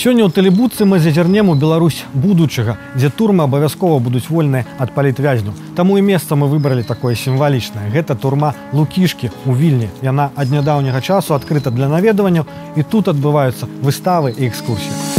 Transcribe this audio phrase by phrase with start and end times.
[0.00, 5.52] Сёння ў тэлебуцы мы зазірнем у Беларусь будучага, дзе турмы абавязкова будуць вольныя ад палітвязняў.
[5.76, 7.92] Таму і месца мы выбралі такое сімвалічнае.
[7.92, 9.92] Гэта турма лукішкі у вільні.
[10.00, 12.48] Яна ад нядаўняга часу адкрыта для наведванняў
[12.80, 15.09] і тут адбываюцца выставы і экскурсіі.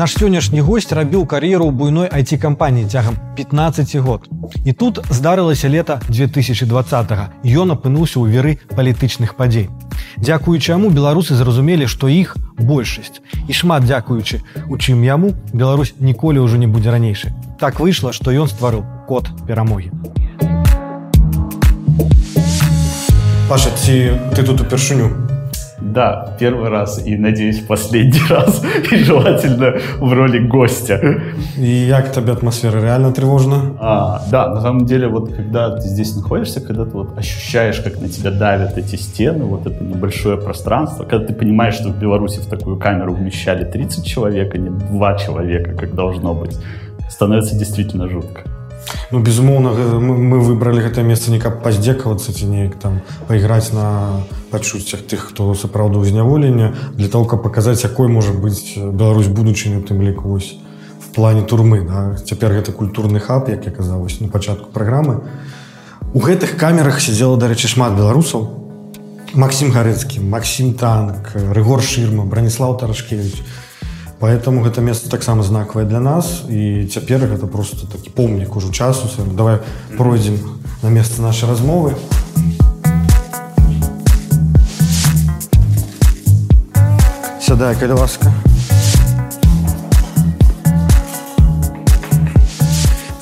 [0.00, 4.24] Наш сённяшні гость рабіў кар'еру ў буйной IT-кампаніі цягам 15 год.
[4.64, 7.12] І тут здарылася лета 2020.
[7.44, 9.68] Ён апынуўся ў веры палітычных падзей.
[10.16, 13.20] Дзякуючы яму беларусы зразумелі, што іх большасць.
[13.44, 14.40] І шмат дзякуючы,
[14.72, 17.36] у чым яму Беларусь ніколі ўжо не будзе ранейшай.
[17.60, 19.92] Так выйшла, што ён стварыў код перамогі.
[23.52, 25.29] Паша, ці ты тут упершыню
[25.92, 28.62] Да, первый раз и, надеюсь, последний раз.
[28.90, 31.20] И желательно в роли гостя.
[31.56, 32.80] И как тебе атмосфера?
[32.80, 33.76] Реально тревожно?
[33.78, 38.00] А, да, на самом деле, вот когда ты здесь находишься, когда ты вот ощущаешь, как
[38.00, 42.38] на тебя давят эти стены, вот это небольшое пространство, когда ты понимаешь, что в Беларуси
[42.38, 46.56] в такую камеру вмещали 30 человек, а не 2 человека, как должно быть,
[47.08, 48.42] становится действительно жутко.
[49.11, 55.05] Ну безумоўна мы выбралі гэтае месца не каб паздзекавацца ці неяк там пайграць на пачуццях
[55.05, 60.29] тых хто сапраўду зняволення для того каб паказаць якой можа быць Беларусь будучыню тым ліку
[60.29, 60.57] вось
[60.99, 62.17] в плане турмы да?
[62.17, 65.21] цяпер гэта культурны хаб як я казалось на пачатку праграмы
[66.13, 68.65] у гэтых камерах сидзела дарэчы шмат беларусаў
[69.35, 73.41] Макссім гарэцкі Макссім танк рыгор шырма браніслав тарашкевич
[74.20, 76.44] поэтому гэта место таксама знакавае для нас.
[76.48, 79.08] І цяпер гэта просто такі помнік ужо часу.
[79.32, 79.58] Давай
[79.96, 80.38] пройдзем
[80.82, 81.94] на месца нашай размовы.
[87.40, 88.32] Сядай каля ласка.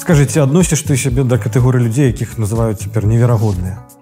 [0.00, 3.97] Скажите адносіш ты сябе да катэгорыі людзей якіх называюць цяпер неверагодныя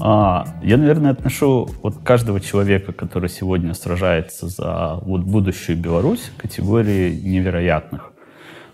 [0.00, 7.14] А, я, наверное, отношу вот каждого человека, который сегодня сражается за вот будущую Беларусь, категории
[7.14, 8.12] невероятных.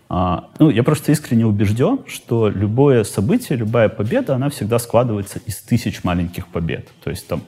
[0.09, 5.56] А, ну, я просто искренне убежден, что любое событие, любая победа, она всегда складывается из
[5.56, 6.89] тысяч маленьких побед.
[7.03, 7.43] То есть там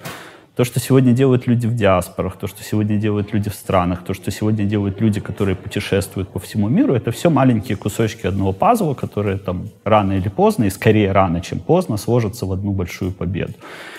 [0.59, 4.13] то, что сегодня делают люди в диаспорах, то, что сегодня делают люди в странах, то,
[4.13, 8.95] что сегодня делают люди, которые путешествуют по всему миру, это все маленькие кусочки одного пазла,
[8.95, 13.53] которые там рано или поздно, и скорее рано, чем поздно, сложатся в одну большую победу.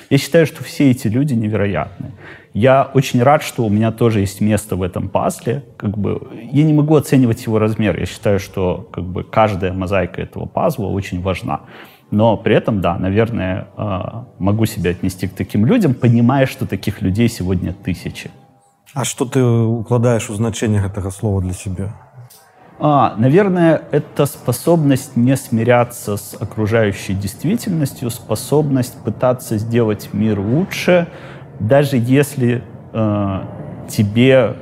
[0.10, 2.12] Я считаю, что все эти люди невероятны.
[2.54, 5.64] Я очень рад, что у меня тоже есть место в этом пазле.
[5.78, 7.98] Как бы, я не могу оценивать его размер.
[7.98, 11.62] Я считаю, что как бы, каждая мозаика этого пазла очень важна.
[12.12, 17.02] Но при этом, да, наверное, а, могу себя отнести к таким людям, понимая, что таких
[17.02, 18.32] людей сегодня тысячи.
[18.94, 21.94] А что ты укладаешь в значение этого слова для себя?
[22.80, 31.08] А, наверное, это способность не смиряться с окружающей действительностью, способность пытаться сделать мир лучше,
[31.60, 33.42] даже если э,
[33.90, 34.56] тебе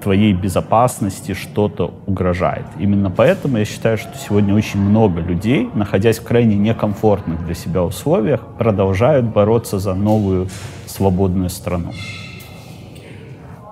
[0.00, 2.64] твоей безопасности что-то угрожает.
[2.78, 7.82] Именно поэтому я считаю, что сегодня очень много людей, находясь в крайне некомфортных для себя
[7.82, 10.48] условиях, продолжают бороться за новую
[10.86, 11.92] свободную страну.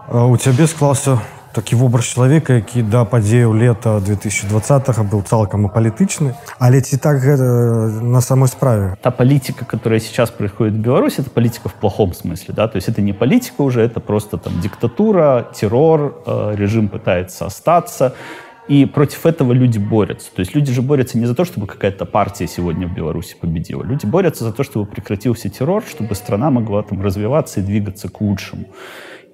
[0.08, 1.18] А у тебя склался
[1.55, 8.01] такі вобраз чалавека які да падзеяў лета 2020 быў цалкам апалітычны але ці так гэта
[8.01, 12.53] на самой справе та политика которая сейчас происходит в Беларуси это политика в плохом смысле
[12.55, 17.45] да то есть это не политика уже это просто там диктатура террор э, режим пытается
[17.45, 18.13] остаться
[18.67, 20.31] и против этого люди борются.
[20.33, 23.83] То есть люди же борются не за то, чтобы какая-то партия сегодня в Беларуси победила.
[23.83, 28.21] Люди борются за то, чтобы прекратился террор, чтобы страна могла там развиваться и двигаться к
[28.21, 28.65] лучшему.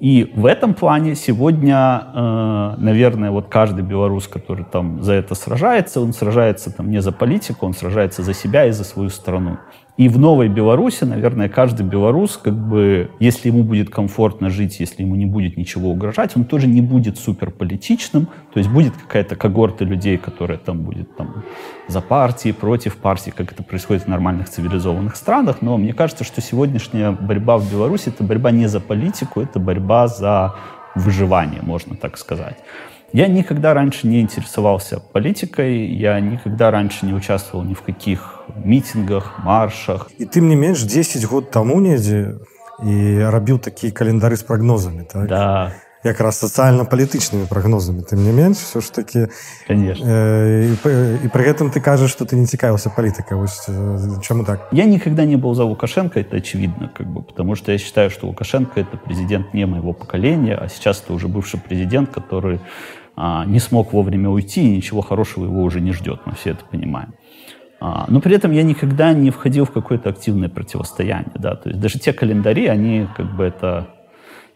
[0.02, 6.00] И в этом плане сегодня, э, наверное, вот каждый белорус, который там за это сражается,
[6.00, 9.58] он сражается там не за политику, он сражается за себя и за свою страну.
[10.02, 15.02] И в новой Беларуси, наверное, каждый белорус, как бы, если ему будет комфортно жить, если
[15.02, 19.84] ему не будет ничего угрожать, он тоже не будет суперполитичным, то есть будет какая-то когорта
[19.84, 21.44] людей, которая там будет там,
[21.86, 25.58] за партии, против партии, как это происходит в нормальных цивилизованных странах.
[25.62, 30.08] Но мне кажется, что сегодняшняя борьба в Беларуси— это борьба не за политику, это борьба
[30.08, 30.56] за
[30.96, 32.56] выживание, можно так сказать.
[33.13, 39.39] Я никогда раньше не интересовался политикой, я никогда раньше не участвовал ни в каких митингах,
[39.43, 40.09] маршах.
[40.17, 42.39] И ты мне меньше 10 год тому недзе
[42.83, 45.27] и рабіў такие календары с прогнозами, так?
[45.27, 45.73] Да.
[46.03, 49.19] якраз сацыяльна-палітычнымі прагнозамі тым не менш все ж таки
[49.67, 50.75] э,
[51.25, 54.85] і пры гэтым ты кажаш что ты не цікавіўся палітыка вось э, чаму так я
[54.85, 58.79] никогда не был за лукашенко это очевидно как бы потому что я считаю что лукашенко
[58.79, 62.59] это президент не моего поколения а сейчас это уже бывший президент который
[63.16, 66.64] а, не смог вовремя уйти, и ничего хорошего его уже не ждет, мы все это
[66.70, 67.14] понимаем.
[67.80, 71.32] А, но при этом я никогда не входил в какое-то активное противостояние.
[71.34, 71.56] Да?
[71.56, 73.88] То есть даже те календари, они как бы это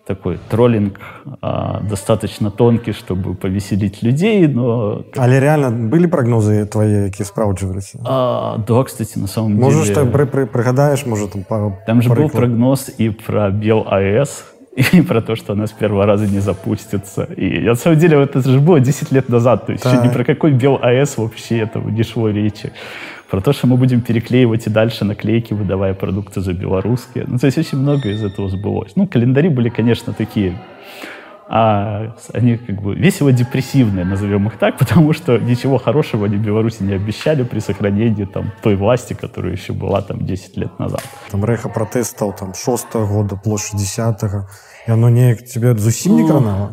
[0.06, 1.00] такой троллинг
[1.43, 5.05] а, достаточно тонкий, чтобы повеселить людей, но...
[5.17, 7.99] Але реально были прогнозы твои, які справджувалися?
[8.05, 10.05] А, да, кстати, на самом Можешь, деле...
[10.05, 11.79] Можешь, ты при, пригадаешь, может, там пару...
[11.87, 14.44] Там же был прогноз и про Бел АЭС,
[14.76, 17.25] и про то, что она с первого раза не запустится.
[17.25, 20.25] И на самом деле это же было 10 лет назад, то есть еще ни про
[20.25, 22.73] какой Бел АЭС вообще этого не шло речи
[23.31, 27.25] про то, что мы будем переклеивать и дальше наклейки, выдавая продукты за белорусские.
[27.26, 28.93] Ну, то есть очень много из этого сбылось.
[28.94, 30.56] Ну, календари были, конечно, такие
[31.48, 36.82] а они как бы весело депрессивные, назовем их так, потому что ничего хорошего они Беларуси
[36.82, 41.02] не обещали при сохранении там той власти, которая еще была там 10 лет назад.
[41.31, 43.98] Там рэха протест стал там 6 года, площадь 10
[44.87, 46.72] и оно не к тебе зусим не ну, кранало?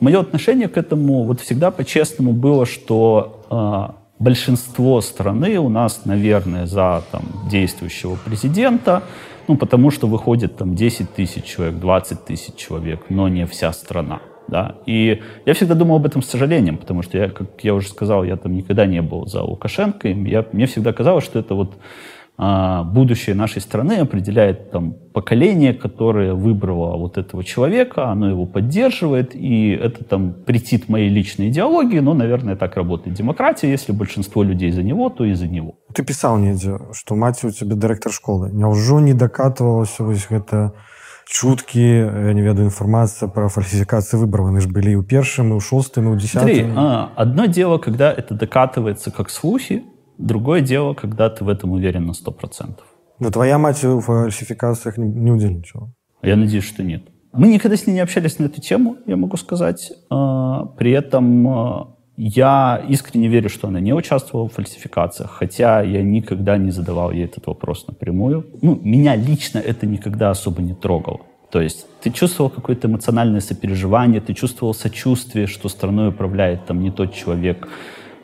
[0.00, 6.66] Мое отношение к этому вот всегда по-честному было, что а, большинство страны у нас, наверное,
[6.66, 9.02] за там, действующего президента,
[9.48, 14.20] ну, потому что выходит там 10 тысяч человек, 20 тысяч человек, но не вся страна.
[14.46, 14.76] Да?
[14.86, 18.24] И я всегда думал об этом с сожалением, потому что, я, как я уже сказал,
[18.24, 21.76] я там никогда не был за Лукашенко, и я, мне всегда казалось, что это вот
[22.37, 29.69] будущее нашей страны определяет там, поколение, которое выбрало вот этого человека, оно его поддерживает, и
[29.69, 34.81] это там претит моей личной идеологии, но, наверное, так работает демократия, если большинство людей за
[34.81, 35.75] него, то и за него.
[35.93, 38.49] Ты писал недзе, что мать у тебя директор школы.
[38.51, 40.73] Няўжо не докатывалось вось гэта
[41.25, 45.55] чуткі я не ведаю інфармацыя про фальсификации выборов они же были и у першым и
[45.55, 49.83] у шостым и у десятым а, одно дело когда это докатывается как слухи
[50.18, 52.78] Другое дело, когда ты в этом уверен на 100%.
[53.20, 55.92] Но твоя мать в фальсификациях не, не удельничала?
[56.22, 57.02] Я надеюсь, что нет.
[57.32, 59.92] Мы никогда с ней не общались на эту тему, я могу сказать.
[60.10, 66.02] А, при этом а, я искренне верю, что она не участвовала в фальсификациях, хотя я
[66.02, 68.46] никогда не задавал ей этот вопрос напрямую.
[68.60, 71.20] Ну, меня лично это никогда особо не трогало.
[71.50, 76.90] То есть ты чувствовал какое-то эмоциональное сопереживание, ты чувствовал сочувствие, что страной управляет там не
[76.90, 77.68] тот человек,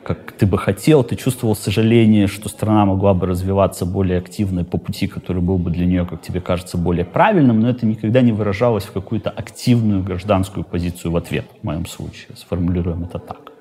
[0.04, 4.78] как ты бы хотел, ты чувствовал сожаление, что страна могла бы развиваться более активно по
[4.78, 8.32] пути, который был бы для нее, как тебе кажется, более правильным, но это никогда не
[8.32, 12.36] выражалось в какую-то активную гражданскую позицию в ответ, в моем случае.
[12.36, 13.52] Сформулируем это так.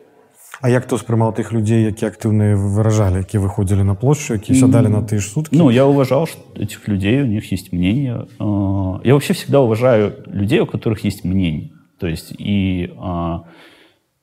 [0.62, 4.90] А як хто сприймав тих людей, які активно виражали, які виходили на площу, які сядали
[4.90, 5.58] на ті ж сутки?
[5.58, 8.26] Ну, я уважал что этих людей, у них есть мнение.
[9.04, 11.70] Я вообще всегда уважаю людей, у которых есть мнение.
[11.98, 12.90] То есть и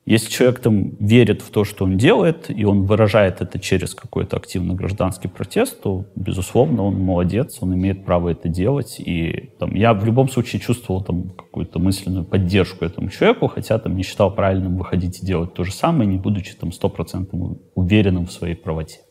[0.05, 4.37] если человек там верит в то, что он делает, и он выражает это через какой-то
[4.37, 8.99] активный гражданский протест, то, безусловно, он молодец, он имеет право это делать.
[8.99, 13.95] И там, я в любом случае чувствовал там какую-то мысленную поддержку этому человеку, хотя там
[13.95, 18.31] не считал правильным выходить и делать то же самое, не будучи там стопроцентным уверенным в
[18.31, 19.01] своей правоте.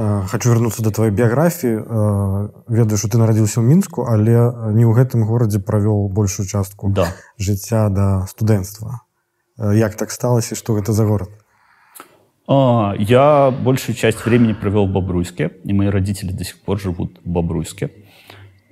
[0.00, 4.30] Э, хочу вернуться до твоей биографии э, ведаю что ты нарадзіўся ў мінску але
[4.78, 7.10] не ў гэтым горадзе правёл большую частку да.
[7.34, 9.02] жыцця да студэнцтва
[9.58, 11.34] э, як так сталася что гэта за город
[12.46, 17.18] а, я большую часть времени провел в Бобруйске, и мои родители до сих пор живут
[17.22, 17.90] в Бобруйске.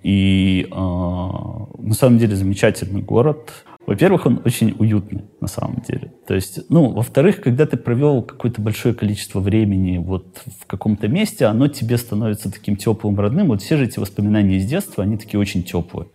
[0.03, 3.66] И а, на самом деле замечательный город.
[3.87, 6.13] Во-первых, он очень уютный на самом деле.
[6.27, 11.47] То есть, ну, во-вторых, когда ты провел какое-то большое количество времени вот в каком-то месте,
[11.47, 13.49] оно тебе становится таким теплым, родным.
[13.49, 16.09] Вот все же эти воспоминания из детства, они такие очень теплые.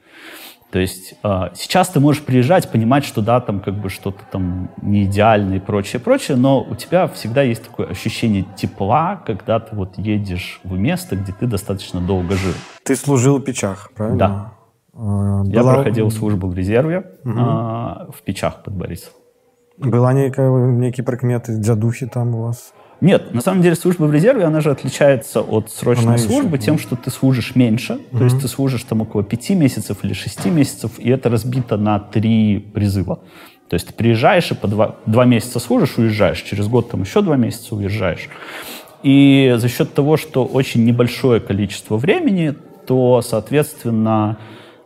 [0.72, 4.70] То есть э, сейчас ты можешь приезжать, понимать, что да, там как бы что-то там
[4.82, 9.76] не идеально и прочее, прочее, но у тебя всегда есть такое ощущение тепла, когда ты
[9.76, 12.54] вот едешь в место, где ты достаточно долго жил.
[12.84, 14.18] Ты служил в Печах, правильно?
[14.18, 14.54] Да.
[14.94, 15.44] Была...
[15.46, 17.34] Я проходил службу в резерве угу.
[17.38, 19.14] а, в Печах под Борисом.
[19.78, 22.74] Была некая, некие прикметы, дядухи там у вас?
[23.00, 26.66] Нет, на самом деле служба в резерве, она же отличается от срочной она службы еще,
[26.66, 27.94] тем, что ты служишь меньше.
[27.94, 28.18] Угу.
[28.20, 32.00] То есть ты служишь там около пяти месяцев или шести месяцев, и это разбито на
[32.00, 33.22] три призыва.
[33.70, 36.42] То есть ты приезжаешь и по два, два месяца служишь, уезжаешь.
[36.42, 38.30] Через год там еще два месяца уезжаешь.
[39.02, 42.54] И за счет того, что очень небольшое количество времени,
[42.86, 44.38] то, соответственно,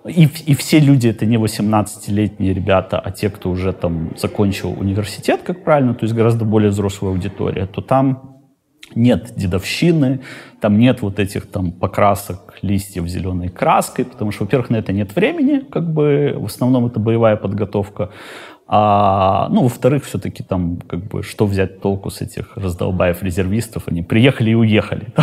[0.07, 5.41] и, и все люди это не 18-летние ребята, а те, кто уже там закончил университет,
[5.43, 8.35] как правильно, то есть гораздо более взрослая аудитория, то там
[8.93, 10.21] нет дедовщины,
[10.62, 15.15] там нет вот этих там покрасок листьев зеленой краской, потому что, во-первых, на это нет
[15.15, 18.12] времени, как бы в основном это боевая подготовка,
[18.67, 23.83] а, ну, во-вторых, все-таки там, как бы, что взять толку с этих раздолбаев резервистов?
[23.88, 25.13] Они приехали и уехали.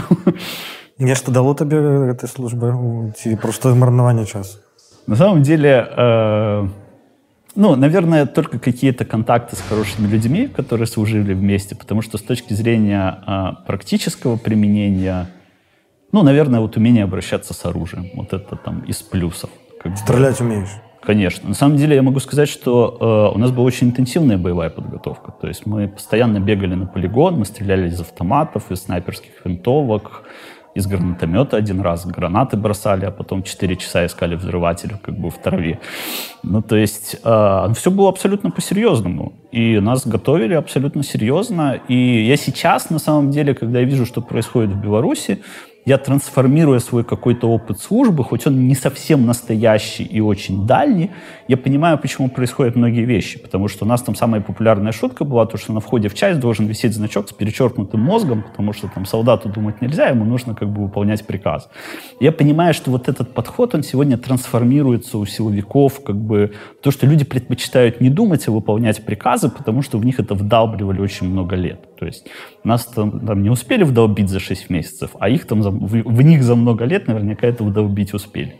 [0.98, 1.78] Нешта дало тебе
[2.10, 3.12] этой службы?
[3.40, 4.58] Просто марнаванне часу?
[5.06, 6.68] На самом деле, э,
[7.54, 12.54] Ну, наверное, только какие-то контакты с хорошими людьми, которые служили вместе, потому что с точки
[12.54, 15.26] зрения а, практического применения,
[16.12, 19.50] ну, наверное, вот умение обращаться с оружием, вот это там из плюсов.
[19.82, 20.46] Как Стрелять бы.
[20.46, 20.70] умеешь?
[21.02, 21.48] Конечно.
[21.48, 22.96] На самом деле я могу сказать, что
[23.32, 25.32] э, у нас была очень интенсивная боевая подготовка.
[25.32, 30.22] То есть мы постоянно бегали на полигон, мы стреляли из автоматов, из снайперских винтовок,
[30.74, 35.38] из гранатомета один раз, гранаты бросали, а потом 4 часа искали взрыватель как бы в
[35.38, 35.80] траве.
[36.42, 39.32] Ну, то есть э, все было абсолютно по-серьезному.
[39.52, 41.80] И нас готовили абсолютно серьезно.
[41.88, 45.42] И я сейчас, на самом деле, когда я вижу, что происходит в Беларуси,
[45.84, 51.10] я трансформируя свой какой-то опыт службы, хоть он не совсем настоящий и очень дальний,
[51.48, 53.38] я понимаю, почему происходят многие вещи.
[53.38, 56.40] Потому что у нас там самая популярная шутка была, то, что на входе в часть
[56.40, 60.68] должен висеть значок с перечеркнутым мозгом, потому что там солдату думать нельзя, ему нужно как
[60.68, 61.68] бы выполнять приказ.
[62.20, 67.06] Я понимаю, что вот этот подход, он сегодня трансформируется у силовиков, как бы то, что
[67.06, 71.56] люди предпочитают не думать, а выполнять приказы, потому что в них это вдалбливали очень много
[71.56, 71.92] лет.
[71.98, 72.26] То есть
[72.64, 76.22] нас там, там не успели вдолбить за 6 месяцев, а их там за, в, в
[76.22, 78.56] них за много лет наверняка это вдолбить успели.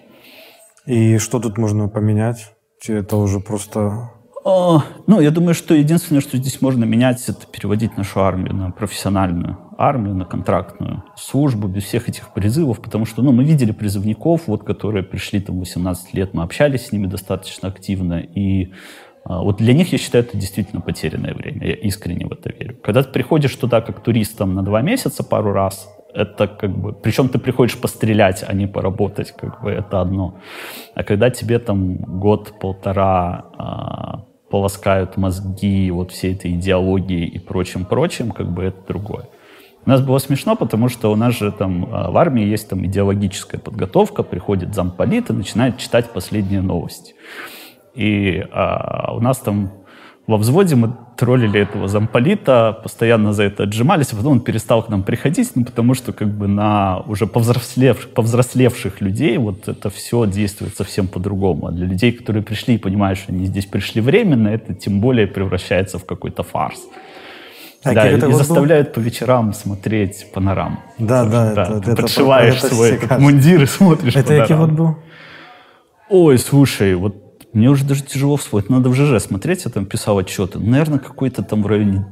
[0.86, 2.52] И что тут можно поменять?
[2.86, 4.10] Это уже просто...
[4.44, 8.70] О, ну, я думаю, что единственное, что здесь можно менять, это переводить нашу армию на
[8.72, 14.42] профессиональную армию, на контрактную службу, без всех этих призывов, потому что, ну, мы видели призывников,
[14.48, 18.72] вот, которые пришли там 18 лет, мы общались с ними достаточно активно, и
[19.24, 21.66] а, вот для них, я считаю, это действительно потерянное время.
[21.66, 22.76] Я искренне в это верю.
[22.82, 26.92] Когда ты приходишь туда как туристом на два месяца пару раз, это как бы...
[26.92, 30.38] Причем ты приходишь пострелять, а не поработать, как бы это одно.
[30.94, 38.50] А когда тебе там год-полтора а, полоскают мозги вот всей этой идеологии и прочим-прочим, как
[38.52, 39.28] бы это другое.
[39.84, 42.84] У нас было смешно, потому что у нас же там а, в армии есть там
[42.84, 47.14] идеологическая подготовка, приходит замполит и начинает читать последние новости.
[47.94, 49.72] И а, у нас там
[50.26, 54.88] во взводе мы троллили этого замполита, постоянно за это отжимались, а потом он перестал к
[54.88, 60.26] нам приходить, ну, потому что как бы на уже повзрослевших, повзрослевших людей вот это все
[60.26, 61.66] действует совсем по-другому.
[61.66, 65.26] А для людей, которые пришли и понимают, что они здесь пришли временно, это тем более
[65.26, 66.80] превращается в какой-то фарс.
[67.84, 68.94] А да, и, и заставляют был?
[68.94, 70.78] по вечерам смотреть панораму.
[70.98, 71.62] Да, да, да.
[71.64, 74.96] Это, ты это, подшиваешь это, свой этот мундир и смотришь Это какой вот был?
[76.08, 78.69] Ой, слушай, вот мне уже даже тяжело вспомнить.
[78.69, 80.59] Надо в ЖЖ смотреть, я там писал отчеты.
[80.59, 82.05] Наверное, какой-то там в районе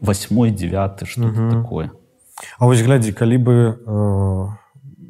[0.00, 1.62] 8-9, что-то угу.
[1.62, 1.90] такое.
[2.58, 4.42] А вось глядзі калі бы э,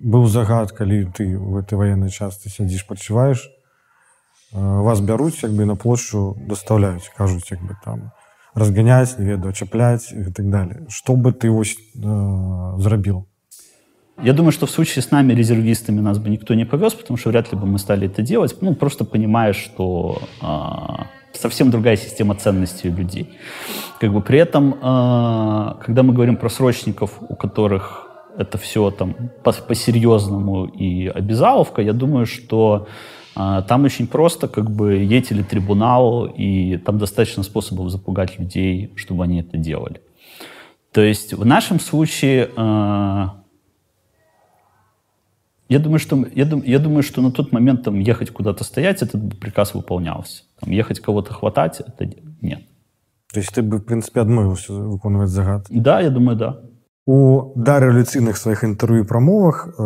[0.03, 5.65] быў загад калі ты в этой военной части сядзіш подчуваешь э, вас бяруць як бы
[5.65, 8.11] на площу доставляюць кажуць як бы там
[8.55, 13.25] разгоняць не ведаю чапляць и так далее что бы ты вось э, зрабіў
[14.24, 17.30] я думаю, что в случае с нами, резервистами, нас бы никто не повез, потому что
[17.30, 22.36] вряд ли бы мы стали это делать, ну, просто понимая, что а, совсем другая система
[22.36, 23.30] ценностей у людей.
[24.00, 28.08] Как бы при этом, а, когда мы говорим про срочников, у которых
[28.38, 32.88] это все там по-серьезному и обязаловка, я думаю, что
[33.36, 38.92] а, там очень просто, как бы, едь или трибунал, и там достаточно способов запугать людей,
[38.96, 40.02] чтобы они это делали.
[40.92, 43.37] То есть в нашем случае а,
[45.69, 49.03] я думаю, что, я, дум, я думаю, что на тот момент там, ехать куда-то стоять,
[49.03, 50.43] этот приказ выполнялся.
[50.61, 52.11] Там, ехать кого-то хватать, это
[52.43, 52.61] нет.
[53.33, 55.67] То есть ты бы, в принципе, адмовився виконувати загад?
[55.71, 56.59] Да, я думаю, да.
[57.07, 59.83] У дареволюційних своїх інтерв'ю і промовах е,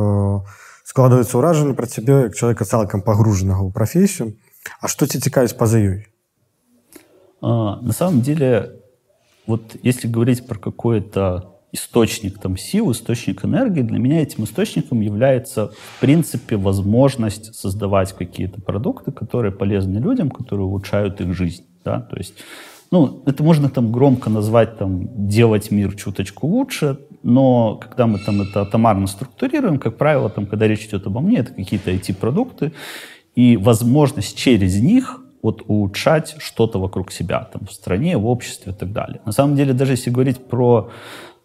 [0.84, 4.32] складаються враження про тебе як чоловіка цілком погруженого в професію.
[4.80, 6.06] А що тебе цікавить поза ёй?
[7.42, 8.72] на самом деле,
[9.46, 15.67] вот если говорить про какое-то источник там, сил, источник энергии, для меня этим источником является,
[15.69, 21.65] в принципе, возможность создавать какие-то продукты, которые полезны людям, которые улучшают их жизнь.
[21.85, 22.01] Да?
[22.01, 22.33] То есть,
[22.91, 28.41] ну, это можно там громко назвать, там, делать мир чуточку лучше, но когда мы там
[28.41, 32.73] это атомарно структурируем, как правило, там, когда речь идет обо мне, это какие-то IT-продукты,
[33.35, 38.75] и возможность через них вот улучшать что-то вокруг себя, там, в стране, в обществе и
[38.75, 39.21] так далее.
[39.25, 40.91] На самом деле, даже если говорить про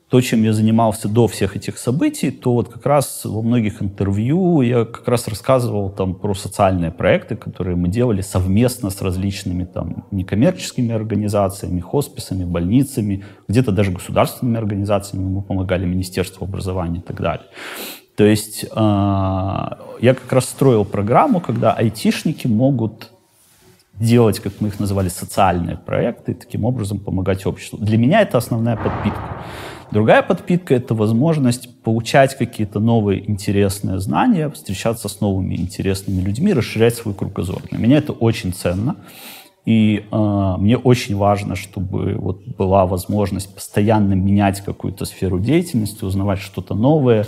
[0.09, 4.61] то, чем я занимался до всех этих событий, то вот как раз во многих интервью
[4.61, 10.05] я как раз рассказывал там про социальные проекты, которые мы делали совместно с различными там
[10.13, 17.47] некоммерческими организациями, хосписами, больницами, где-то даже государственными организациями мы помогали Министерству образования и так далее.
[18.17, 23.11] То есть э, я как раз строил программу, когда айтишники могут
[23.99, 27.79] делать, как мы их называли, социальные проекты, и таким образом помогать обществу.
[27.79, 29.45] Для меня это основная подпитка.
[29.92, 36.96] Другая подпитка — это возможность получать какие-то новые интересные знания, встречаться с новыми интересными людьми, расширять
[36.96, 37.62] свой кругозор.
[37.70, 38.96] Для меня это очень ценно.
[39.66, 46.40] И э, мне очень важно, чтобы вот была возможность постоянно менять какую-то сферу деятельности, узнавать
[46.40, 47.28] что-то новое,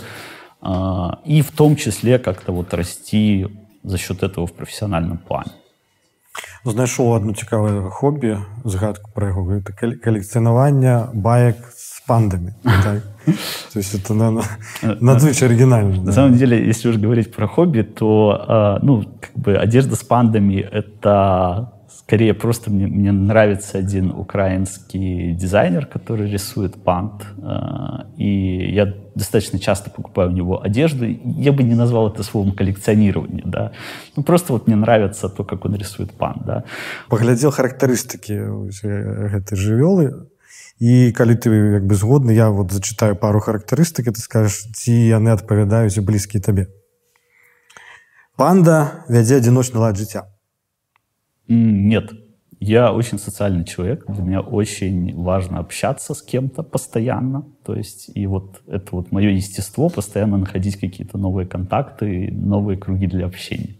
[0.62, 3.46] э, и в том числе как-то вот расти
[3.82, 5.52] за счет этого в профессиональном плане.
[6.64, 12.53] Знайшоў одно цікавае хобі згадку про яго гэта калекцыянаванне баек с пандами
[13.73, 14.41] то есть это на,
[14.81, 16.11] надзвычай оригинально на да.
[16.11, 21.71] самом деле если уж говорить про хобби то ну как бы одежда с пандами это
[22.09, 27.23] Скорее, просто мне, мне нравится один украинский дизайнер, который рисует пант.
[27.37, 31.05] Э, и я достаточно часто покупаю у него одежду.
[31.05, 33.73] Я бы не назвал это словом коллекционирование, да.
[34.15, 36.63] Ну, просто вот мне нравится то, как он рисует пант, да.
[37.09, 40.29] Поглядел характеристики этой жывёлы,
[40.78, 41.50] і калі ты
[41.80, 46.68] як бы згодны я вот зачитаю пару характарыстык ты скажешь ці яны адпавядаюць блізкія табе
[48.36, 50.28] панда вядзе адзіночны лад жыцця
[51.46, 52.12] нет.
[52.60, 54.04] Я очень социальный человек.
[54.08, 57.44] Для меня очень важно общаться с кем-то постоянно.
[57.64, 63.06] То есть, и вот это вот мое естество, постоянно находить какие-то новые контакты, новые круги
[63.06, 63.76] для общения.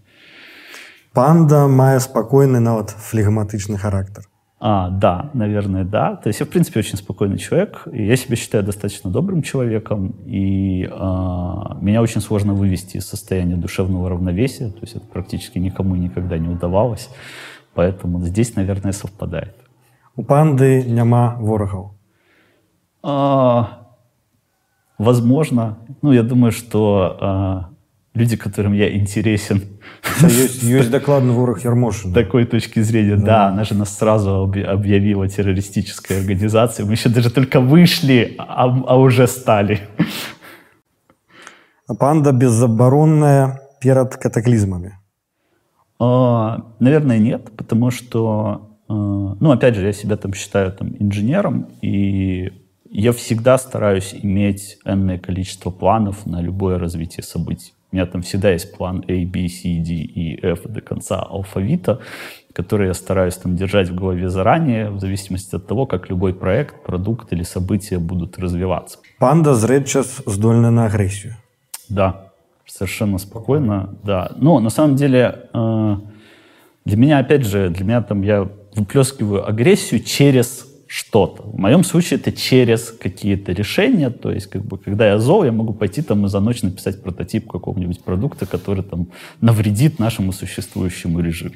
[1.12, 4.24] Панда мае спокойный, нават флегматичный характер.
[4.61, 6.17] А, да, наверное, да.
[6.17, 7.87] То есть я, в принципе, очень спокойный человек.
[7.91, 10.15] И я себя считаю достаточно добрым человеком.
[10.25, 14.69] И э, меня очень сложно вывести из состояния душевного равновесия.
[14.69, 17.09] То есть это практически никому никогда не удавалось.
[17.73, 19.55] Поэтому здесь, наверное, совпадает.
[20.17, 21.91] У панды няма ворогов?
[23.01, 23.87] А,
[24.97, 25.77] возможно.
[26.01, 27.68] Ну, я думаю, что а,
[28.19, 29.63] люди, которым я интересен...
[30.21, 32.11] Есть, есть докладный ворог Ермошин.
[32.11, 33.25] С такой точки зрения, да.
[33.25, 33.47] да.
[33.47, 36.87] Она же нас сразу объявила террористической организацией.
[36.87, 39.79] Мы еще даже только вышли, а, а уже стали.
[41.87, 44.99] А панда беззаборонная перед катаклизмами.
[45.99, 52.51] А, наверное, нет, потому что, ну, опять же, я себя там считаю там инженером, и
[52.91, 57.73] я всегда стараюсь иметь энное количество планов на любое развитие событий.
[57.91, 61.99] У меня там всегда есть план A, B, C, D и F до конца алфавита,
[62.53, 66.83] который я стараюсь там держать в голове заранее, в зависимости от того, как любой проект,
[66.83, 68.99] продукт или события будут развиваться.
[69.17, 71.35] Панда зредчас здольна на агрессию.
[71.89, 72.29] Да,
[72.67, 74.31] совершенно спокойно, да.
[74.35, 75.95] Но на самом деле э,
[76.85, 81.43] для меня, опять же, для меня там я выплескиваю агрессию через что-то.
[81.43, 85.51] В моем случае это через какие-то решения, то есть как бы когда я зол, я
[85.51, 91.19] могу пойти там и за ночь написать прототип какого-нибудь продукта, который там навредит нашему существующему
[91.19, 91.53] режиму.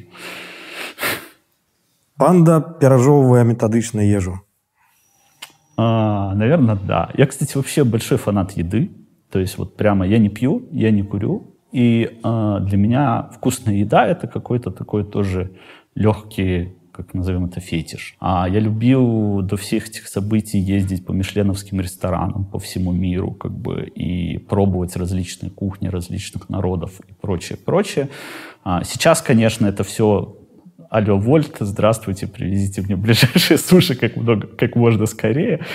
[2.16, 4.40] Панда перажевывая методичную ежу.
[5.78, 7.10] А, наверное, да.
[7.18, 8.92] Я, кстати, вообще большой фанат еды.
[9.32, 13.74] То есть вот прямо я не пью, я не курю, и э, для меня вкусная
[13.74, 15.54] еда это какой-то такой тоже
[15.96, 18.16] легкий как назовем это, фетиш.
[18.20, 23.52] А я любил до всех этих событий ездить по мишленовским ресторанам по всему миру, как
[23.52, 28.10] бы, и пробовать различные кухни различных народов и прочее, прочее.
[28.64, 30.38] А сейчас, конечно, это все
[30.94, 35.66] алло, Вольт, здравствуйте, привезите мне ближайшие суши как, много, как можно скорее.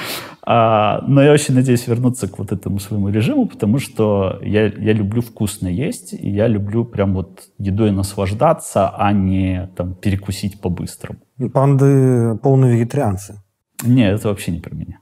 [0.42, 4.92] А, но я очень надеюсь вернуться к вот этому своему режиму, потому что я, я
[4.92, 11.18] люблю вкусно есть, и я люблю прям вот едой наслаждаться, а не там перекусить по-быстрому.
[11.52, 13.42] Панды полные вегетарианцы.
[13.84, 15.00] Не, это вообще не про меня.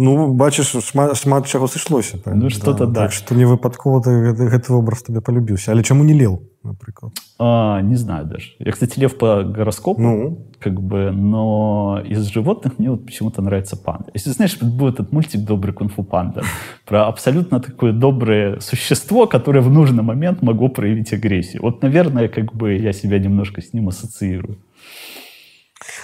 [0.00, 3.00] Ну бачыш шмат, чаго сышлося ну, что-то да, да.
[3.02, 7.82] Так, што не выпадкова гэты, гэты образ тебе полюбіўся але чаму не лел напрыклад а,
[7.82, 8.52] не знаю даже.
[8.58, 10.46] Я кстати лев по гороскопу ну.
[10.58, 14.10] как бы но из животных мне вот почему-то нравится панда.
[14.14, 16.44] Если знаешь будет этот мультик добрый кунг-фу панда
[16.86, 21.60] про абсолютно такое доброе существо которое в нужный момент могло проявить агрессию.
[21.60, 24.56] Вот наверное как бы я себя немножко с ним ассоциирую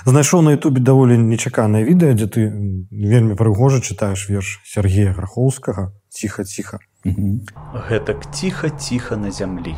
[0.05, 2.41] знайшоў на Ютубе даволі нечаканае відэа дзе ты
[2.91, 6.81] вельмі прыгожа чытаеш верш Сергея грахоўскага ціха ціха
[7.89, 9.75] гэтак ціха ціха на зямлі.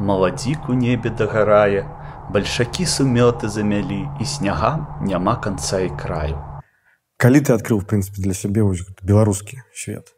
[0.00, 1.86] Маладзік у небе дагарае
[2.30, 6.38] бальшакі сумёты замялі і снягам няма канца і краю.
[7.18, 8.62] Калі ты адкрыў в прынцыпе для сябе
[9.02, 10.14] беларускі свет?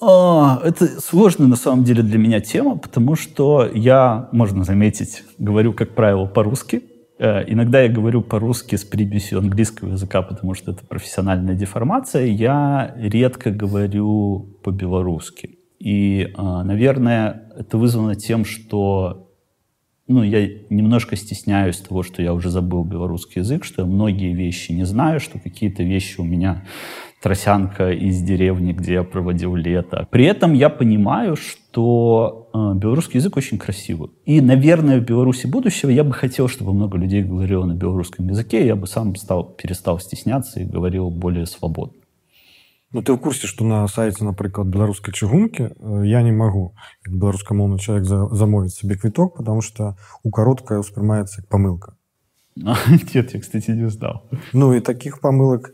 [0.00, 5.72] А, это сложная на самом деле для меня тема, потому что я, можно заметить, говорю,
[5.72, 6.82] как правило, по-русски.
[7.18, 12.26] Э, иногда я говорю по-русски с примесью английского языка, потому что это профессиональная деформация.
[12.26, 15.58] Я редко говорю по-белорусски.
[15.78, 19.28] И, э, наверное, это вызвано тем, что
[20.06, 24.72] ну, я немножко стесняюсь того, что я уже забыл белорусский язык, что я многие вещи
[24.72, 26.64] не знаю, что какие-то вещи у меня
[27.20, 30.06] тросянка из деревни, где я проводил лето.
[30.10, 34.10] При этом я понимаю, что э, белорусский язык очень красивый.
[34.24, 38.66] И, наверное, в Беларуси будущего я бы хотел, чтобы много людей говорило на белорусском языке,
[38.66, 41.94] я бы сам стал, перестал стесняться и говорил более свободно.
[42.90, 46.74] Ну, ты в курсе, что на сайте, например, белорусской чыгунки э, я не могу,
[47.06, 51.94] белорусскомовный человек, замовить себе квиток, потому что у короткая воспринимается как помылка.
[53.14, 54.24] Нет, я, кстати, не знал.
[54.52, 55.72] Ну, и таких помылок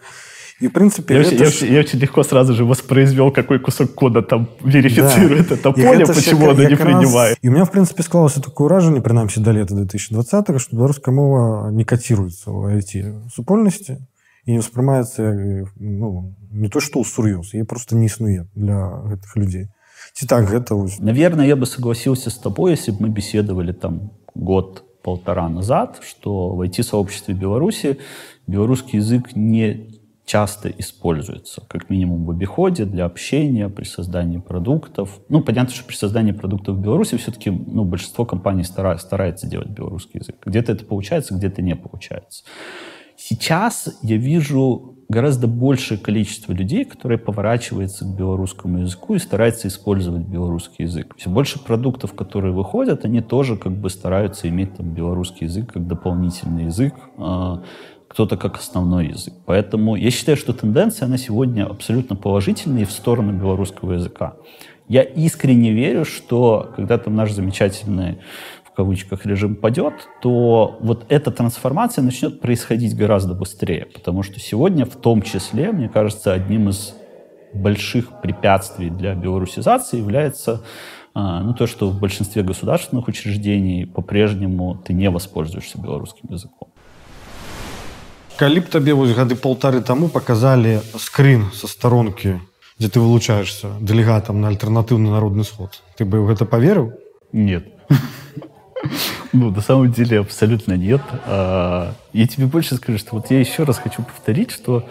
[0.59, 1.61] и, в принципе, я, это очень, ж...
[1.61, 5.55] я, я очень легко сразу же воспроизвел, какой кусок кода там верифицирует да.
[5.55, 7.37] это поле, это почему оно не принимает.
[7.41, 11.71] И у меня, в принципе, склалось такое уражение, принамсі до лета 2020 что белорусская мова
[11.71, 13.97] не котируется в IT-супольности
[14.45, 15.33] и не воспринимается
[15.79, 19.67] ну, не то что усур'ёз, ей просто не існуе для этих людей.
[20.13, 20.75] Ці так гэта...
[20.99, 26.61] Наверное, я бы согласился с тобой, если бы мы беседовали там год-полтора назад, что в
[26.61, 27.97] IT-сообществе Беларуси
[28.47, 29.92] белорусский язык не
[30.24, 35.20] часто используется, как минимум в обиходе, для общения, при создании продуктов.
[35.28, 39.68] Ну, понятно, что при создании продуктов в Беларуси все-таки ну, большинство компаний стара, старается делать
[39.68, 40.36] белорусский язык.
[40.44, 42.44] Где-то это получается, где-то не получается.
[43.16, 50.22] Сейчас я вижу гораздо большее количество людей, которые поворачиваются к белорусскому языку и стараются использовать
[50.22, 51.14] белорусский язык.
[51.16, 55.86] Все больше продуктов, которые выходят, они тоже как бы стараются иметь там белорусский язык как
[55.86, 57.62] дополнительный язык а,
[58.14, 59.34] кто-то как основной язык.
[59.44, 64.34] Поэтому я считаю, что тенденция, она сегодня абсолютно положительная и в сторону белорусского языка.
[64.86, 68.18] Я искренне верю, что когда там наш замечательный
[68.64, 74.86] в кавычках режим падет, то вот эта трансформация начнет происходить гораздо быстрее, потому что сегодня
[74.86, 76.94] в том числе, мне кажется, одним из
[77.52, 80.62] больших препятствий для белорусизации является
[81.14, 86.73] а, ну, то, что в большинстве государственных учреждений по-прежнему ты не воспользуешься белорусским языком.
[88.37, 92.39] калі б табе вось гады полторы таму показалі скрин со сторонки
[92.79, 96.93] где ты вылучаешься делегатам на альтернатыўны народный сход ты бы гэта поверыў
[97.33, 97.67] нет
[99.33, 103.63] ну на самом деле абсолютно нет а, я тебе больше скажу что вот я еще
[103.63, 104.87] раз хочу повторить что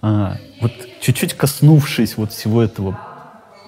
[0.00, 2.98] а, вот чуть-чуть коснувшись вот всего этого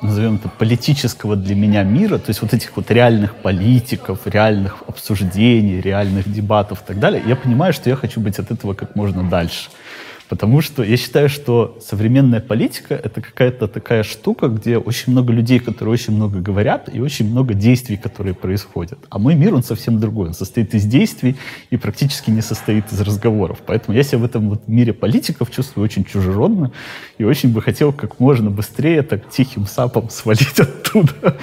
[0.04, 5.82] назовем это, политического для меня мира, то есть вот этих вот реальных политиков, реальных обсуждений,
[5.82, 9.24] реальных дебатов и так далее, я понимаю, что я хочу быть от этого как можно
[9.24, 9.70] дальше.
[10.34, 15.60] Потому что я считаю, что современная политика— это какая-то такая штука, где очень много людей,
[15.60, 18.98] которые очень много говорят, и очень много действий, которые происходят.
[19.12, 20.30] А мой мир, он совсем другой.
[20.30, 21.36] Он состоит из действий
[21.70, 23.60] и практически не состоит из разговоров.
[23.64, 26.72] Поэтому я себя в этом вот мире политиков чувствую очень чужеродно
[27.20, 31.38] и очень бы хотел как можно быстрее так тихим сапом свалить оттуда.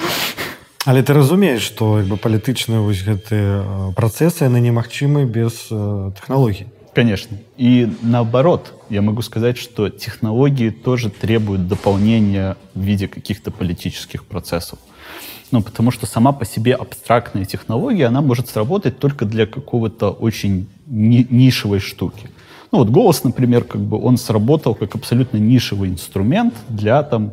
[0.86, 6.66] Але ты разумееш што як бы палітычныя вось гэтыя працэсы яны немагчымы без э, тэхналогій
[6.94, 7.36] Конечно.
[7.56, 14.78] И наоборот, я могу сказать, что технологии тоже требуют дополнения в виде каких-то политических процессов.
[15.52, 20.68] Ну, потому что сама по себе абстрактная технология, она может сработать только для какого-то очень
[20.86, 22.28] ни нишевой штуки.
[22.72, 27.32] Ну, вот голос, например, как бы он сработал как абсолютно нишевый инструмент для там,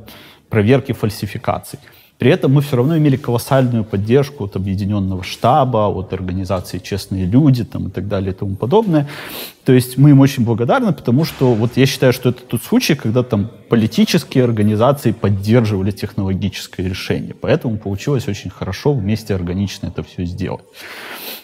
[0.50, 1.80] проверки фальсификаций.
[2.18, 7.64] При этом мы все равно имели колоссальную поддержку от объединенного штаба, от организации «Честные люди»
[7.64, 9.08] там, и так далее и тому подобное.
[9.66, 12.96] То есть мы им очень благодарны, потому что вот я считаю, что это тот случай,
[12.96, 17.36] когда там политические организации поддерживали технологическое решение.
[17.40, 20.64] Поэтому получилось очень хорошо вместе органично это все сделать.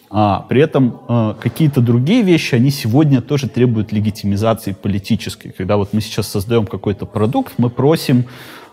[0.09, 5.51] А, при этом э, какие-то другие вещи, они сегодня тоже требуют легитимизации политической.
[5.51, 8.25] Когда вот мы сейчас создаем какой-то продукт, мы просим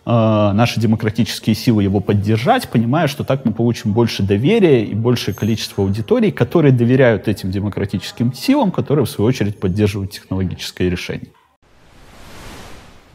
[0.05, 5.33] Э, наши демократические силы его поддержать, понимая, что так мы получим больше доверия и большее
[5.33, 11.29] количество аудиторий, которые доверяют этим демократическим силам, которые, в свою очередь, поддерживают технологическое решение.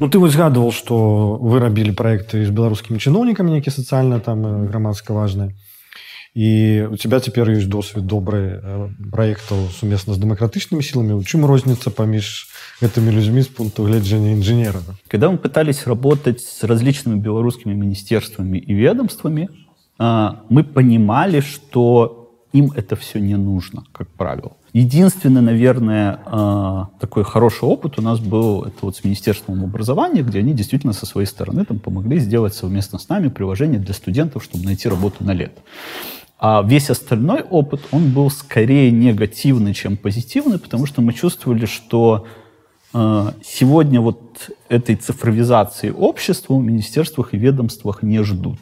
[0.00, 5.12] Ну, ты згадывал, что вы рабілі проекты з беларускімі чыноўнікамі нейкі сацыяльна там э, грамадска
[5.12, 5.52] важныя
[6.34, 11.42] і у тебя цяпер ёсць досвед добры э, праектаў сумесна з дэмакратычнымі сіламі у чым
[11.44, 12.46] розніца паміж
[12.80, 14.78] этими людьми с пункта гледжения инженера.
[15.08, 19.48] Когда мы пытались работать с различными белорусскими министерствами и ведомствами,
[19.98, 22.20] а, мы понимали, что
[22.52, 24.56] им это все не нужно, как правило.
[24.72, 30.38] Единственный, наверное, а, такой хороший опыт у нас был это вот с Министерством образования, где
[30.38, 34.64] они действительно со своей стороны там помогли сделать совместно с нами приложение для студентов, чтобы
[34.64, 35.60] найти работу на лето.
[36.47, 42.27] А весь остальной опыт, он был скорее негативный, чем позитивный, потому что мы чувствовали, что
[42.93, 48.59] а, сегодня вот этой цифровизации общества в министерствах и ведомствах не ждут.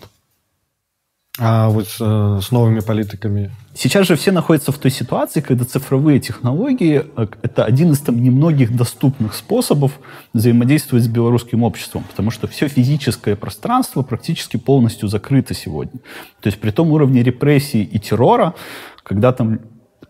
[1.39, 3.50] А вот с, э, с новыми политиками?
[3.74, 8.22] Сейчас же все находятся в той ситуации, когда цифровые технологии э,— это один из там
[8.22, 9.93] немногих доступных способов
[10.34, 16.00] взаимодействовать с белорусским обществом, потому что все физическое пространство практически полностью закрыто сегодня.
[16.39, 18.54] То есть при том уровне репрессий и террора,
[19.02, 19.62] когда там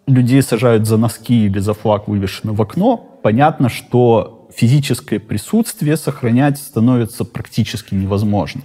[0.08, 6.58] людей сажают за носки или за флаг, вывешенный в окно, понятно, что физическое присутствие сохранять
[6.58, 8.62] становится практически невозможно.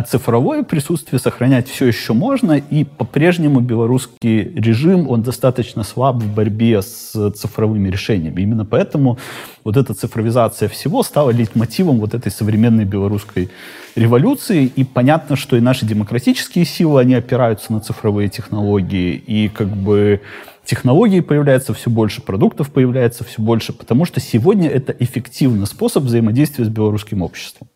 [0.00, 6.34] А цифровое присутствие сохранять все еще можно, и по-прежнему белорусский режим, он достаточно слаб в
[6.34, 8.40] борьбе с цифровыми решениями.
[8.40, 9.18] Именно поэтому
[9.62, 13.50] вот эта цифровизация всего стала лейтмотивом вот этой современной белорусской
[13.94, 14.72] революции.
[14.74, 20.22] И понятно, что и наши демократические силы, они опираются на цифровые технологии, и как бы
[20.64, 26.64] технологий появляется все больше, продуктов появляется все больше, потому что сегодня это эффективный способ взаимодействия
[26.64, 27.68] с белорусским обществом.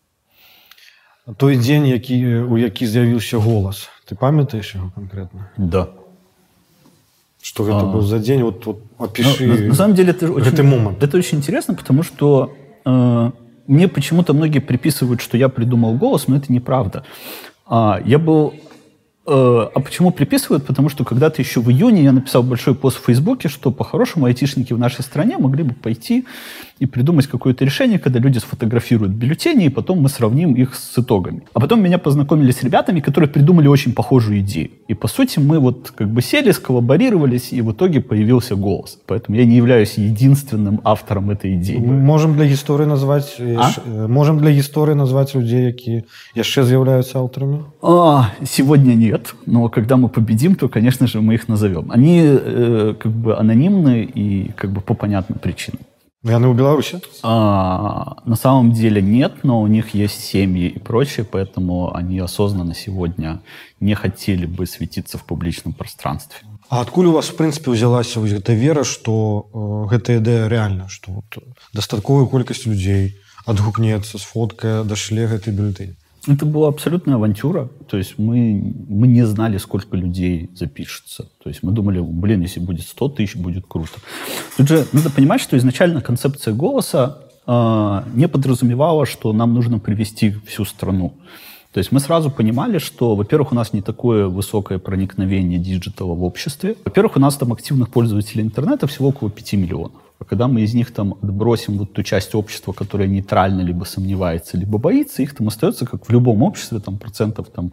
[1.36, 5.88] той дзень які у які з'явіўся голас ты памятаеш яго конкретно да
[7.42, 7.92] что гэта а...
[7.92, 11.18] был за день вот, вот опиши ну, на, на самом деле это очень, момент это
[11.18, 12.52] очень интересно потому что
[12.84, 13.30] э,
[13.66, 17.04] мне почему-то многие приписывают что я придумал голос но это неправда
[17.66, 18.63] а, я был Э,
[19.27, 20.65] а почему приписывают?
[20.65, 24.73] Потому что когда-то еще в июне я написал большой пост в Фейсбуке, что по-хорошему айтишники
[24.73, 26.25] в нашей стране могли бы пойти
[26.79, 31.43] и придумать какое-то решение, когда люди сфотографируют бюллетени, и потом мы сравним их с итогами.
[31.53, 34.69] А потом меня познакомили с ребятами, которые придумали очень похожую идею.
[34.87, 38.99] И по сути мы вот как бы сели, сколлаборировались, и в итоге появился голос.
[39.07, 41.77] Поэтому я не являюсь единственным автором этой идеи.
[41.77, 43.71] Можем для истории назвать, а?
[43.85, 47.63] Э, можем для истории назвать людей, которые еще являются авторами?
[47.87, 51.91] А, сегодня нет но когда мы победим, то, конечно же, мы их назовем.
[51.91, 55.81] Они э, как бы анонимны и как бы по понятным причинам.
[56.23, 56.99] И они у Беларуси?
[57.21, 62.73] А, на самом деле нет, но у них есть семьи и прочее, поэтому они осознанно
[62.73, 63.41] сегодня
[63.79, 66.39] не хотели бы светиться в публичном пространстве.
[66.69, 70.89] А откуда у вас, в принципе, взялась вот эта вера, что э, эта идея реальна,
[70.89, 71.25] что вот
[71.73, 75.95] достатковая колькость людей отгукнется с фоткой дошли этой бюллетень?
[76.27, 77.69] Это была абсолютная авантюра.
[77.87, 81.29] То есть мы, мы не знали, сколько людей запишется.
[81.43, 83.99] То есть мы думали, блин, если будет 100 тысяч, будет круто.
[84.57, 90.33] Тут же надо понимать, что изначально концепция голоса э, не подразумевала, что нам нужно привести
[90.47, 91.13] всю страну.
[91.75, 96.23] То есть мы сразу понимали, что, во-первых, у нас не такое высокое проникновение диджитала в
[96.23, 96.77] обществе.
[96.85, 100.04] Во-первых, у нас там активных пользователей интернета всего около 5 миллионов.
[100.19, 104.57] А когда мы из них там отбросим вот ту часть общества, которая нейтрально либо сомневается,
[104.57, 107.71] либо боится, их там остается, как в любом обществе, там процентов там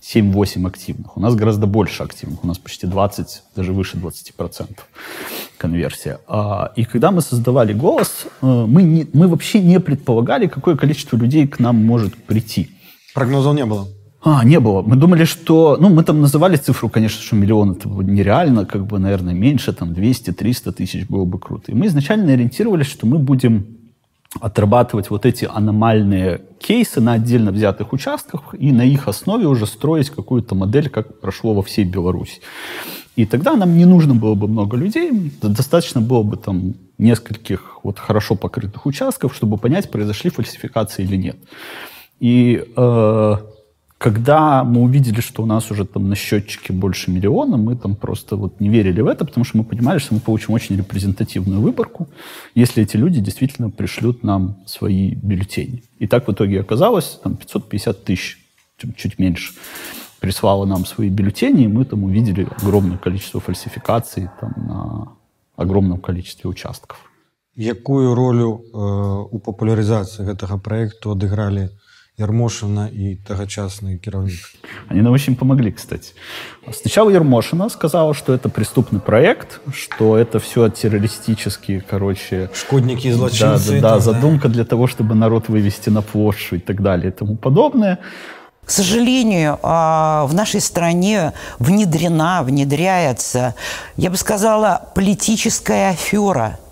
[0.00, 1.16] 7-8 активных.
[1.16, 2.44] У нас гораздо больше активных.
[2.44, 4.68] У нас почти 20, даже выше 20%
[5.56, 6.20] конверсия.
[6.28, 11.16] А, и когда мы создавали «Голос», э, мы, не, мы вообще не предполагали, какое количество
[11.16, 12.70] людей к нам может прийти.
[13.12, 13.88] Прогнозов не было?
[14.20, 14.82] А, не было.
[14.82, 15.76] Мы думали, что...
[15.80, 19.92] Ну, мы там называли цифру, конечно, что миллион это нереально, как бы, наверное, меньше, там,
[19.92, 21.70] 200-300 тысяч было бы круто.
[21.70, 23.78] И мы изначально ориентировались, что мы будем
[24.40, 30.10] отрабатывать вот эти аномальные кейсы на отдельно взятых участках и на их основе уже строить
[30.10, 32.40] какую-то модель, как прошло во всей Беларуси.
[33.16, 37.98] И тогда нам не нужно было бы много людей, достаточно было бы там нескольких вот
[37.98, 41.36] хорошо покрытых участков, чтобы понять, произошли фальсификации или нет.
[42.20, 43.36] И э,
[43.98, 48.36] когда мы увидели, что у нас уже там на счетчике больше миллиона, мы там просто
[48.36, 52.06] вот не верили в это, потому что мы понимали, что мы получим очень репрезентативную выборку,
[52.54, 55.82] если эти люди действительно пришлют нам свои бюллетени.
[55.98, 58.38] И так в итоге оказалось, там 550 тысяч,
[58.96, 59.52] чуть меньше,
[60.20, 65.08] прислало нам свои бюллетени, и мы там увидели огромное количество фальсификаций там, на
[65.56, 66.98] огромном количестве участков.
[67.56, 71.70] Какую роль э, у популяризации этого проекта отыграли
[72.18, 74.50] Ермошина и тогочасный кировник.
[74.88, 76.14] Они нам очень помогли, кстати.
[76.72, 82.50] Сначала Ермошина сказала, что это преступный проект, что это все террористические, короче...
[82.52, 83.80] Шкодники и злочинцы.
[83.80, 84.54] Да, да, да, задумка да.
[84.54, 88.00] для того, чтобы народ вывести на площадь и так далее и тому подобное.
[88.64, 93.54] К сожалению, а, в нашей стране внедрена, внедряется,
[93.96, 96.58] я бы сказала, политическая афера–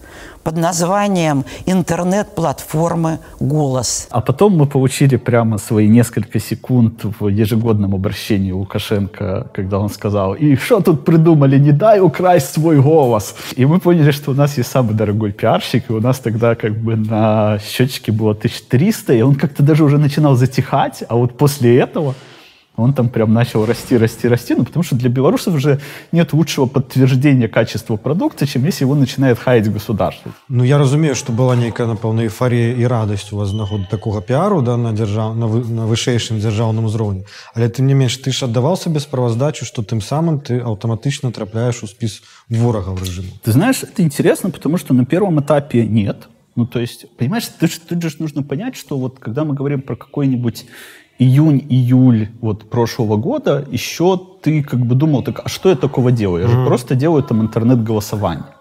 [0.46, 4.06] под названием интернет-платформы «Голос».
[4.12, 10.34] А потом мы получили прямо свои несколько секунд в ежегодном обращении Лукашенко, когда он сказал,
[10.34, 13.34] и что тут придумали, не дай украсть свой голос.
[13.56, 16.78] И мы поняли, что у нас есть самый дорогой пиарщик, и у нас тогда как
[16.78, 21.76] бы на счетчике было 1300, и он как-то даже уже начинал затихать, а вот после
[21.80, 22.14] этого
[22.77, 25.81] Он там прям начал расти, расти, расти, ну, потому что для белорусов уже
[26.13, 30.31] нет лучшего подтверждения качества продукта, чем если его начинает хаять государство.
[30.47, 34.61] Ну, я разумею, что была некая, напевно, эйфория и радость у вас знаходу такого пиару
[34.61, 35.35] да, на, держав...
[35.35, 35.65] на, вы...
[35.65, 37.25] на вышэйшым дзяржаўным узроўні.
[37.53, 41.83] Але тым не менш, ты ж аддаваў сабе справаздачу, что тым самым ты автоматично трапляешь
[41.83, 43.35] у спіс ворагаў режима.
[43.43, 46.29] Ты знаешь, это интересно, потому что на первом этапе нет.
[46.55, 49.95] Ну, то есть, понимаешь, тут, тут же нужно понять, что вот когда мы говорим про
[49.95, 50.65] какой-нибудь
[51.18, 56.42] июнь-июль вот прошлого года еще ты как бы думал, так, а что я такого делаю?
[56.42, 56.60] Я mm-hmm.
[56.60, 58.54] же просто делаю там интернет-голосование.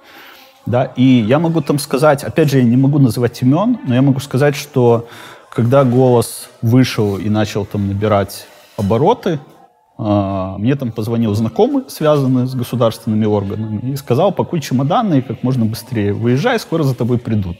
[0.65, 4.01] Да, и я могу там сказать, опять же, я не могу называть имен, но я
[4.01, 5.07] могу сказать, что
[5.53, 9.39] когда голос вышел и начал там набирать обороты,
[9.99, 15.43] э, мне там позвонил знакомый, связанный с государственными органами, и сказал, пакуй чемоданы и как
[15.43, 17.57] можно быстрее выезжай, скоро за тобой придут.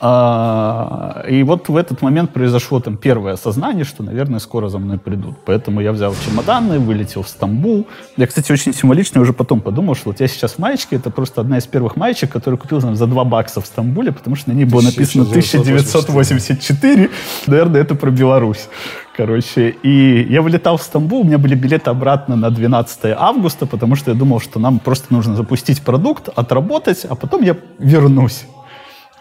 [0.00, 4.98] А, и вот в этот момент произошло там первое осознание, что, наверное, скоро за мной
[4.98, 5.36] придут.
[5.44, 7.86] Поэтому я взял чемоданы, вылетел в Стамбул.
[8.16, 11.40] Я, кстати, очень символично уже потом подумал, что вот я сейчас в маечке, это просто
[11.40, 14.54] одна из первых маечек, которую купил там, за 2 бакса в Стамбуле, потому что на
[14.54, 17.10] ней было написано 1984.
[17.46, 18.68] Наверное, это про Беларусь.
[19.16, 23.94] Короче, и я вылетал в Стамбул, у меня были билеты обратно на 12 августа, потому
[23.94, 28.44] что я думал, что нам просто нужно запустить продукт, отработать, а потом я вернусь.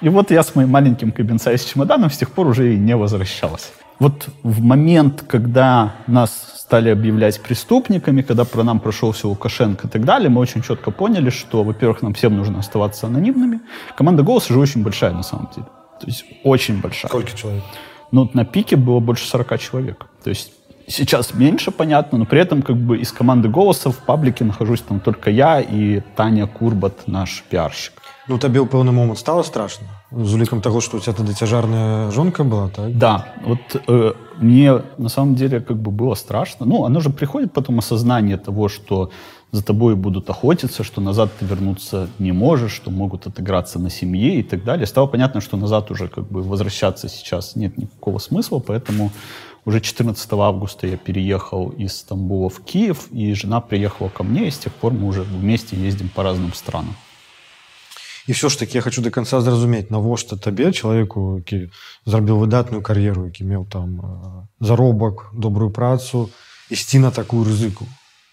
[0.04, 2.94] И вот я с моим маленьким кабинцай с чемоданом с тех пор уже и не
[2.94, 3.68] возвращался.
[4.00, 10.04] Вот в момент, когда нас стали объявлять преступниками, когда про нам прошелся Лукашенко и так
[10.04, 13.62] далее, мы очень четко поняли, что, во-первых, нам всем нужно оставаться анонимными.
[13.96, 15.68] Команда «Голос» же очень большая на самом деле.
[16.02, 17.08] То есть очень большая.
[17.08, 17.64] Сколько человек?
[18.12, 20.06] Ну, на пике было больше 40 человек.
[20.22, 20.52] То есть
[20.86, 25.00] сейчас меньше, понятно, но при этом как бы из команды «Голоса» в паблике нахожусь там
[25.00, 28.03] только я и Таня Курбат, наш пиарщик.
[28.29, 32.11] Ну табе ў пэўны момант стало страшно з улікам того что у тебя тады цяжарная
[32.11, 36.85] жонка была так да вот э, мне на самом деле как бы было страшно ну
[36.85, 39.11] оно же приходит потом осознание того что
[39.53, 44.41] за тобой будут охотиться что назад ты вернуться не можешь что могут отыграться на семье
[44.41, 48.59] и так далее стало понятно что назад уже как бы возвращаться сейчас нет никакого смысла
[48.59, 49.11] поэтому
[49.67, 54.51] уже 14 августа я переехал из Стамбула в Киев и жена приехала ко мне и
[54.51, 56.95] с тех пор мы уже вместе ездим по разным странам
[58.27, 61.71] і все ж таки я хочу до конца зразумець навошта табе чалавеку які
[62.07, 64.01] зрабіў выдатную кар'еру які меў там
[64.61, 66.31] заробак добрую працу
[66.71, 67.87] ісці на такую рызыку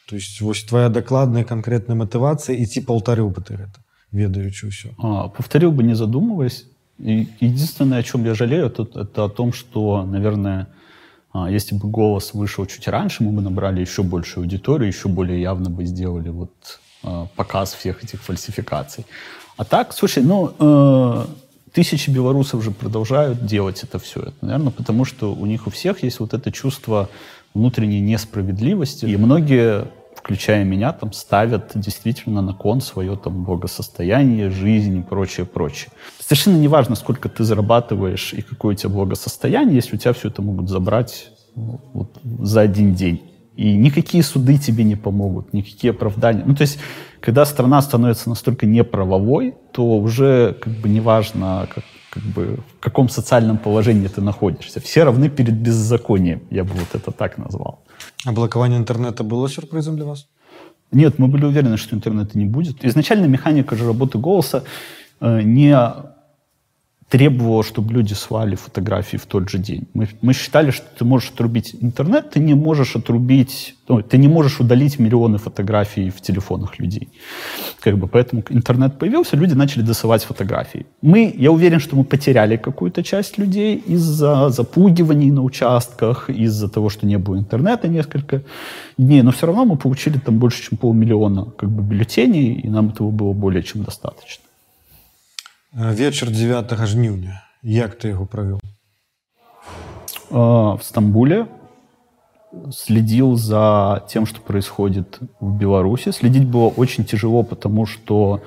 [0.10, 3.80] то есть вось твоя дакладная конкретная матывацыя ідці паўтарыў бы ты гэта
[4.12, 4.90] ведаючы ўсё
[5.38, 6.66] повторил бы не задумываясь
[7.00, 10.68] и единственное о чем я жалею тут это о том что наверное
[11.50, 15.70] если бы голос вышел чуть раньше мы бы набрали еще больше аудиторию еще более явно
[15.70, 16.80] бы сделали вот
[17.37, 19.07] показ всех этих фальсификаций
[19.61, 21.25] а так, слушай, ну, э,
[21.75, 24.21] тысячи белорусов же продолжают делать это все.
[24.21, 27.11] Это, наверное, потому что у них у всех есть вот это чувство
[27.53, 29.05] внутренней несправедливости.
[29.05, 35.45] И многие, включая меня, там ставят действительно на кон свое там благосостояние, жизнь и прочее,
[35.45, 35.91] прочее.
[36.19, 40.29] Совершенно не важно, сколько ты зарабатываешь и какое у тебя благосостояние, если у тебя все
[40.29, 43.30] это могут забрать ну, вот, за один день.
[43.61, 46.45] И никакие суды тебе не помогут, никакие оправдания.
[46.47, 46.79] Ну, то есть
[47.21, 53.11] когда страна становится настолько неправовой, то уже как бы неважно, как, как бы, в каком
[53.11, 54.81] социальном положении ты находишься.
[54.81, 57.85] Все равны перед беззаконием, я бы вот это так назвал.
[58.25, 60.27] А блокование интернета было сюрпризом для вас?
[60.91, 62.83] Нет, мы были уверены, что интернета не будет.
[62.83, 64.65] Изначально механика же работы голоса
[65.21, 65.77] э, не
[67.11, 69.89] требовало, чтобы люди свали фотографии в тот же день.
[69.95, 74.29] Мы, мы считали, что ты можешь отрубить интернет, ты не можешь отрубить, ну, ты не
[74.29, 77.09] можешь удалить миллионы фотографий в телефонах людей.
[77.81, 80.87] Как бы, поэтому интернет появился, люди начали досылать фотографии.
[81.03, 86.91] Мы, я уверен, что мы потеряли какую-то часть людей из-за запугиваний на участках, из-за того,
[86.91, 88.43] что не было интернета несколько
[88.99, 92.91] дней, но все равно мы получили там больше, чем полмиллиона как бы, бюллетеней, и нам
[92.91, 94.45] этого было более чем достаточно.
[95.73, 98.59] Вечер 9 жніўня як ты его провел
[100.31, 101.47] в Стамбуле
[102.73, 106.11] следил за тем, что происходит в Беларуси.
[106.11, 108.41] Следить было очень тяжело, потому что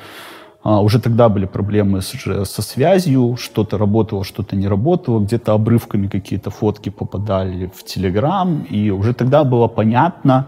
[0.64, 6.50] а, уже тогда были проблемы со связью, что-то работало, что-то не работало, где-то обрывками какие-то
[6.50, 10.48] фотки попадали в Телеграм, и уже тогда было понятно,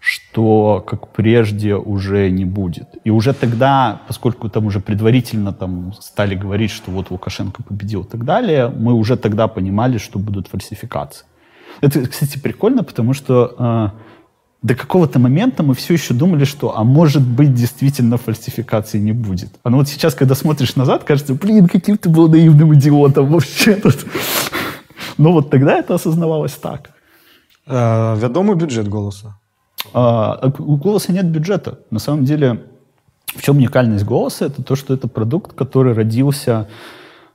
[0.00, 2.88] что как прежде уже не будет.
[3.04, 8.08] И уже тогда, поскольку там уже предварительно там стали говорить, что вот Лукашенко победил и
[8.08, 11.26] так далее, мы уже тогда понимали, что будут фальсификации.
[11.80, 13.88] Это, кстати, прикольно, потому что э,
[14.62, 19.50] до какого-то момента мы все еще думали, что, а может быть, действительно фальсификации не будет.
[19.64, 23.74] А ну вот сейчас, когда смотришь назад, кажется, блин, каким ты был наивным идиотом вообще
[23.74, 24.06] тут.
[25.18, 26.90] Но вот тогда это осознавалось так.
[27.66, 29.38] А, вядомы бюджет голоса
[29.92, 32.62] а, у голоса нет бюджета на самом деле
[33.26, 36.68] в чем уникальность голоса это то что это продукт который родился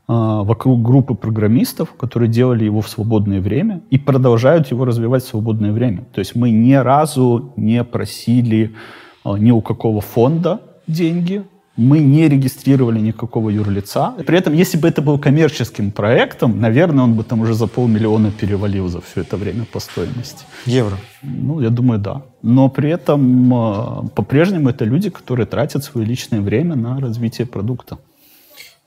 [0.05, 5.27] а, вокруг группы программистов, которые делали его в свободное время и продолжают его развивать в
[5.27, 6.03] свободное время.
[6.13, 8.75] То есть мы ни разу не просили
[9.23, 11.43] а, ни у какого фонда деньги,
[11.76, 14.14] мы не регистрировали никакого юрлица.
[14.26, 18.32] При этом, если бы это был коммерческим проектом, наверное, он бы там уже за полмиллиона
[18.32, 20.44] перевалил за все это время по стоимости.
[20.66, 20.96] Евро?
[21.22, 22.22] Ну, я думаю, да.
[22.42, 27.98] Но при этом а, по-прежнему это люди, которые тратят свое личное время на развитие продукта.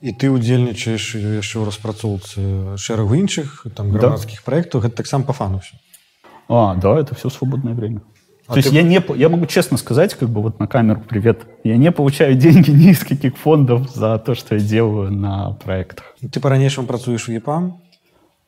[0.02, 4.46] і ты удзельнічаеш яшчэ ў распрацоўцы шэрагу іншых там грамадскіх да.
[4.50, 5.78] проектаў гэта таксама по фану все
[6.50, 8.02] а да это все свободное время
[8.47, 8.59] а то ты...
[8.59, 11.91] есть я не я могу честно сказать как бы вот на камеру привет я не
[11.91, 16.15] получаю деньги ни из каких фондов за то что я делаю на проектах.
[16.31, 17.81] Ты по-ранейшему працуешь в епам?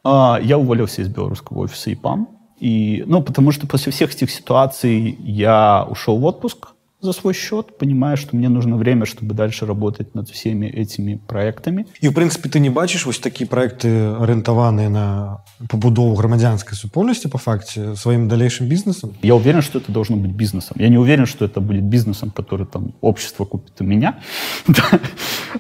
[0.04, 2.30] А, я уволился из белорусского офиса епам.
[2.60, 6.70] И ну потому что после всех этих ситуаций я ушел в отпуск
[7.02, 11.88] за свой счет, понимая, что мне нужно время, чтобы дальше работать над всеми этими проектами.
[12.02, 17.38] И, в принципе, ты не бачишь вот такие проекты, ориентованные на побудову громадянской супольности, по
[17.38, 19.14] факте, своим дальнейшим бизнесом?
[19.22, 20.76] Я уверен, что это должно быть бизнесом.
[20.80, 24.20] Я не уверен, что это будет бизнесом, который там общество купит у меня.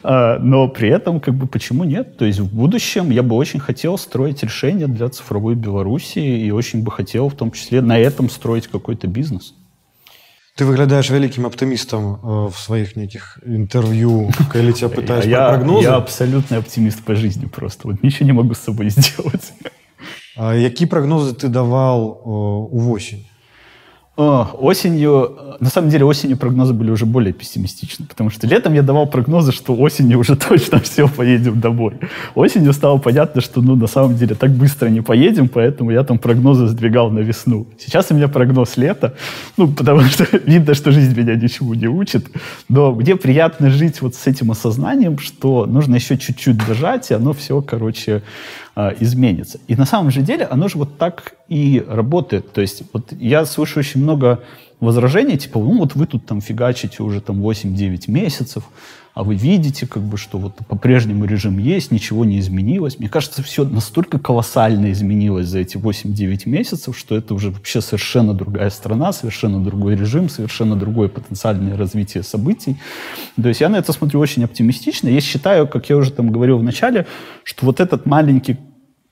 [0.03, 2.15] А, но при этом, как бы, почему нет?
[2.15, 6.83] То есть в будущем я бы очень хотел строить решения для цифровой Беларуси и очень
[6.83, 9.55] бы хотел в том числе на этом строить какой-то бизнес.
[10.59, 15.83] Ты выглядаешь великим оптимистом э, в своих неких интервью, когда тебя пытаюсь я, прогнозы.
[15.85, 17.87] Я абсолютный оптимист по жизни просто.
[17.87, 19.53] Вот ничего не могу с собой сделать.
[20.35, 23.25] А какие прогнозы ты давал э, у осень?
[24.19, 29.07] Осенью, на самом деле осенью прогнозы были уже более пессимистичны, потому что летом я давал
[29.07, 31.93] прогнозы, что осенью уже точно все, поедем домой.
[32.35, 36.19] Осенью стало понятно, что ну на самом деле так быстро не поедем, поэтому я там
[36.19, 37.67] прогнозы сдвигал на весну.
[37.79, 39.15] Сейчас у меня прогноз лета,
[39.55, 42.27] ну потому что видно, что жизнь меня ничего не учит,
[42.67, 47.31] но мне приятно жить вот с этим осознанием, что нужно еще чуть-чуть дожать, и оно
[47.31, 48.21] все, короче,
[48.99, 49.59] изменится.
[49.67, 52.51] И на самом же деле оно же вот так и работает.
[52.53, 54.39] То есть вот я слышу очень много
[54.79, 58.63] возражений, типа, ну вот вы тут там фигачите уже там 8-9 месяцев,
[59.13, 62.99] а вы видите, как бы, что вот по-прежнему режим есть, ничего не изменилось.
[62.99, 68.33] Мне кажется, все настолько колоссально изменилось за эти 8-9 месяцев, что это уже вообще совершенно
[68.33, 72.77] другая страна, совершенно другой режим, совершенно другое потенциальное развитие событий.
[73.35, 75.09] То есть я на это смотрю очень оптимистично.
[75.09, 77.05] Я считаю, как я уже там говорил в начале,
[77.43, 78.57] что вот этот маленький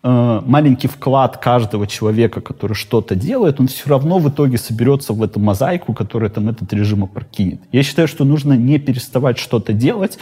[0.03, 5.39] маленький вклад каждого человека, который что-то делает, он все равно в итоге соберется в эту
[5.39, 7.61] мозаику, которая там этот режим опрокинет.
[7.71, 10.17] Я считаю, что нужно не переставать что-то делать,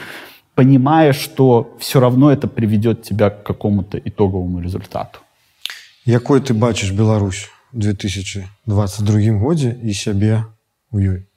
[0.55, 5.19] понимая, что все равно это приведет тебя к какому-то итоговому результату.
[6.05, 10.45] Какой ты бачишь Беларусь в 2022 году и себе
[10.91, 11.27] у ёй?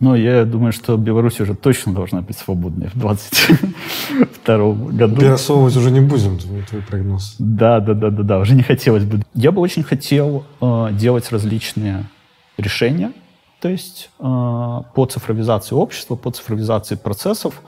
[0.00, 5.16] Но я думаю, что Беларусь уже точно должна быть свободной в 2022 году.
[5.16, 7.36] Пересовывать уже не будем, твой прогноз.
[7.38, 9.20] Да, да, да, да, да, уже не хотелось бы.
[9.34, 12.06] Я бы очень хотел э, делать различные
[12.56, 13.12] решения,
[13.60, 17.60] то есть э, по цифровизации общества, по цифровизации процессов,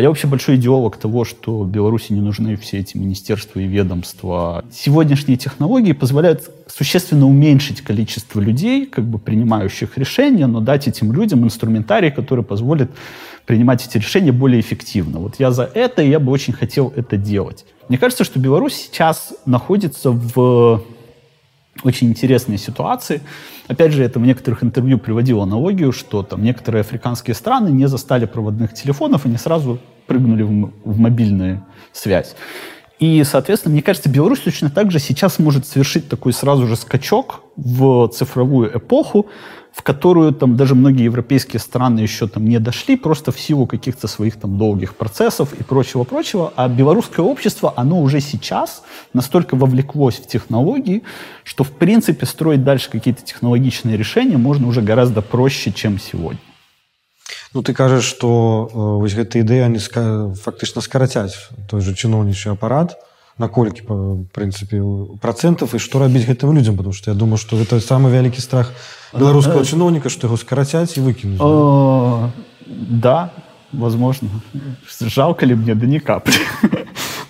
[0.00, 4.64] я вообще большой идеолог того, что Беларуси не нужны все эти министерства и ведомства.
[4.72, 11.44] Сегодняшние технологии позволяют существенно уменьшить количество людей, как бы принимающих решения, но дать этим людям
[11.44, 12.90] инструментарий, который позволит
[13.44, 15.18] принимать эти решения более эффективно.
[15.18, 17.66] Вот я за это, и я бы очень хотел это делать.
[17.88, 20.82] Мне кажется, что Беларусь сейчас находится в
[21.84, 23.22] очень интересные ситуации.
[23.68, 28.26] Опять же, это в некоторых интервью приводило аналогию, что там некоторые африканские страны не застали
[28.26, 32.34] проводных телефонов и не сразу прыгнули в, в мобильную связь.
[32.98, 37.40] И, соответственно, мне кажется, Беларусь точно так же сейчас может совершить такой сразу же скачок
[37.56, 39.26] в цифровую эпоху,
[39.73, 44.07] в которую там даже многие европейские страны еще там не дошли, просто в силу каких-то
[44.07, 46.51] своих там долгих процессов и прочего-прочего.
[46.55, 48.83] А белорусское общество, оно уже сейчас
[49.13, 51.03] настолько вовлеклось в технологии,
[51.43, 56.39] что в принципе строить дальше какие-то технологичные решения можно уже гораздо проще, чем сегодня.
[57.53, 59.79] Ну ты кажаш, што э, вось гэтыя ідэі они
[60.35, 62.99] фактычна скарацяць той же чыноўнічы апарат,
[63.41, 63.95] наколькі па
[64.33, 64.81] прынцыпе
[65.21, 68.73] процентов і што рабіць гэтым людзям потому что я думаю что это самы вялікі страх
[69.13, 71.41] беларускага чыноўніка что яго скарацяць і выкінуць
[72.65, 73.29] да
[73.71, 74.29] возможно
[74.99, 76.33] жалко ли мне да ни капли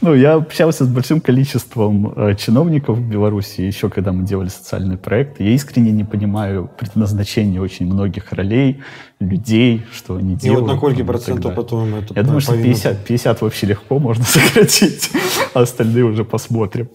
[0.02, 4.98] ну, я общался с большим количеством э, чиновников в Беларуси, еще когда мы делали социальные
[4.98, 5.44] проекты.
[5.44, 8.82] Я искренне не понимаю предназначения очень многих ролей,
[9.20, 10.58] людей, что они делают.
[10.58, 14.24] И вот на сколько процентов потом это Я думаю, что 50, 50 вообще легко можно
[14.28, 15.08] сократить,
[15.54, 16.88] а остальные уже посмотрим.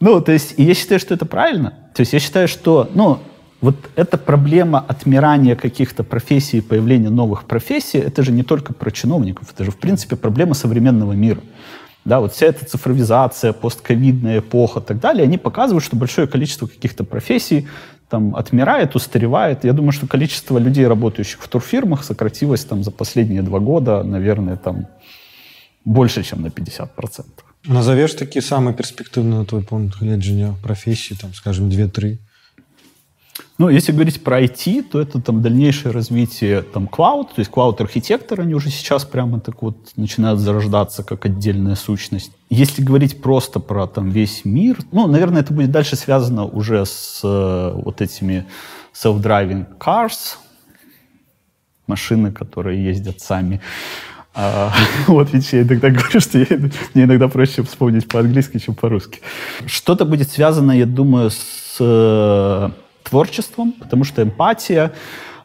[0.00, 1.72] Ну, то есть, и я считаю, что это правильно.
[1.94, 3.18] То есть я считаю, что, ну,
[3.62, 8.90] вот эта проблема отмирания каких-то профессий и появления новых профессий, это же не только про
[8.90, 11.40] чиновников, это же, в принципе, проблема современного мира.
[12.04, 16.66] Да, вот вся эта цифровизация, постковидная эпоха и так далее, они показывают, что большое количество
[16.66, 17.68] каких-то профессий
[18.08, 19.64] там отмирает, устаревает.
[19.64, 24.56] Я думаю, что количество людей, работающих в турфирмах, сократилось там за последние два года, наверное,
[24.56, 24.86] там
[25.84, 26.88] больше, чем на 50%.
[27.66, 29.64] Назовешь такие самые перспективные, на твой
[30.00, 32.18] гледжання профессии, там, скажем, 2-3?
[33.58, 38.40] Ну, если говорить про IT, то это там дальнейшее развитие там cloud, то есть cloud-архитектор,
[38.40, 42.32] они уже сейчас прямо так вот начинают зарождаться как отдельная сущность.
[42.50, 47.20] Если говорить просто про там весь мир, ну, наверное, это будет дальше связано уже с
[47.22, 48.46] э, вот этими
[48.94, 50.36] self-driving cars,
[51.86, 53.60] машины, которые ездят сами.
[54.34, 54.72] А,
[55.06, 56.46] вот ведь я иногда говорю, что я,
[56.94, 59.20] мне иногда проще вспомнить по-английски, чем по-русски.
[59.66, 62.70] Что-то будет связано, я думаю, с э,
[63.02, 64.92] творчеством, потому что эмпатия,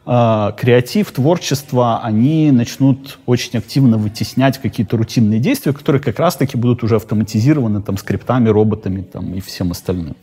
[0.06, 6.82] э, креатив, творчество, они начнут очень активно вытеснять какие-то рутинные действия, которые как раз-таки будут
[6.82, 10.16] уже автоматизированы там, скриптами, роботами там, и всем остальным.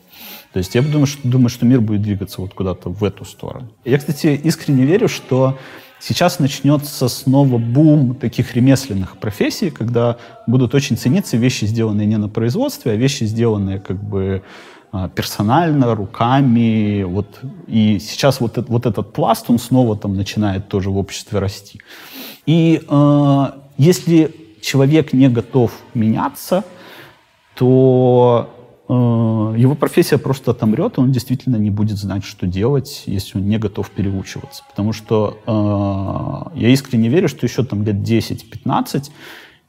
[0.53, 3.67] То есть я думаю что, думаю, что мир будет двигаться вот куда-то в эту сторону.
[3.83, 5.57] Я, кстати, искренне верю, что
[5.99, 10.17] сейчас начнется снова бум таких ремесленных профессий, когда
[10.47, 14.43] будут очень цениться вещи, сделанные не на производстве, а вещи, сделанные как бы
[14.91, 17.03] а, персонально, руками.
[17.03, 17.39] Вот.
[17.67, 21.81] И сейчас вот, вот этот пласт, он снова там начинает тоже в обществе расти.
[22.45, 23.45] И э,
[23.77, 26.63] если человек не готов меняться,
[27.55, 28.54] то
[28.93, 33.57] его профессия просто отомрет, и он действительно не будет знать, что делать, если он не
[33.57, 34.63] готов переучиваться.
[34.69, 35.37] Потому что
[36.53, 39.09] э, я искренне верю, что еще там лет 10-15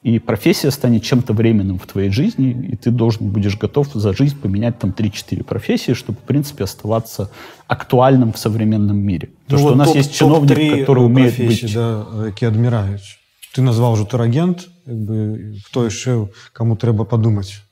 [0.07, 4.39] и профессия станет чем-то временным в твоей жизни, и ты должен будешь готов за жизнь
[4.41, 7.31] поменять там 3-4 профессии, чтобы, в принципе, оставаться
[7.67, 9.31] актуальным в современном мире.
[9.49, 11.75] То, ну, что вот у нас топ, есть чиновник, который умеет быть...
[11.75, 13.19] Да, які адміраюць.
[13.57, 17.66] Ты назвал уже турагент, как бы, кто еще, кому треба подумать.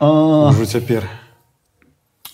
[0.00, 1.04] Уже теперь.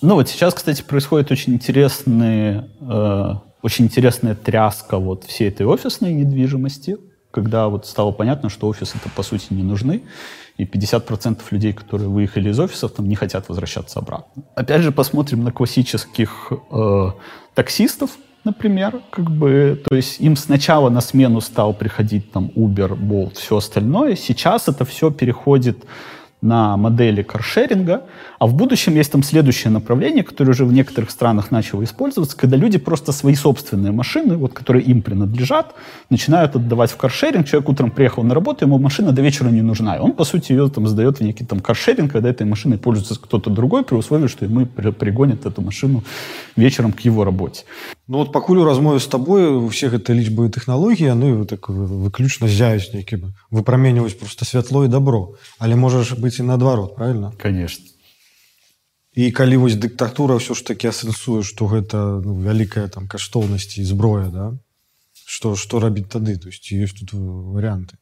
[0.03, 6.13] Ну вот сейчас, кстати, происходит очень интересный, э, очень интересная тряска вот всей этой офисной
[6.13, 6.99] недвижимости
[7.37, 10.05] когда вот стало понятно, что офисы-то по сути не нужны,
[10.57, 14.43] и 50% людей, которые выехали из офисов, там не хотят возвращаться обратно.
[14.55, 17.11] Опять же, посмотрим на классических э,
[17.53, 18.11] таксистов,
[18.45, 23.59] например, как бы, то есть им сначала на смену стал приходить там Uber, Bolt, все
[23.59, 25.85] остальное, сейчас это все переходит
[26.42, 28.02] на модели каршеринга,
[28.40, 32.58] а в будущем есть там следующее направление, которое уже в некоторых странах начало использоваться, когда
[32.58, 35.76] люди просто свои собственные машины, вот, которые им принадлежат,
[36.10, 37.48] начинают отдавать в каршеринг.
[37.48, 39.98] Человек утром приехал на работу, ему машина до вечера не нужна.
[39.98, 43.16] И он, по сути, ее там сдает в некий там каршеринг, когда этой машиной пользуется
[43.16, 46.04] кто-то другой, при условии, что ему пригонят эту машину
[46.56, 47.66] вечером к его работе.
[48.12, 52.92] Ну от пакуль у размове з табою усе гэта лічбы тэхналогіі яны так выключна зяюць
[52.92, 57.86] нейкі выпраменьваюць просто святло і добро але можаш быць і наадварот правильно конечно
[59.14, 63.84] і калі вось дыктатура ўсё ж таки асэнсуе што гэта ну, вялікая там каштоўнасць і
[63.84, 64.46] зброя да
[65.26, 67.98] что что рабіць тады то есть есть тут варианты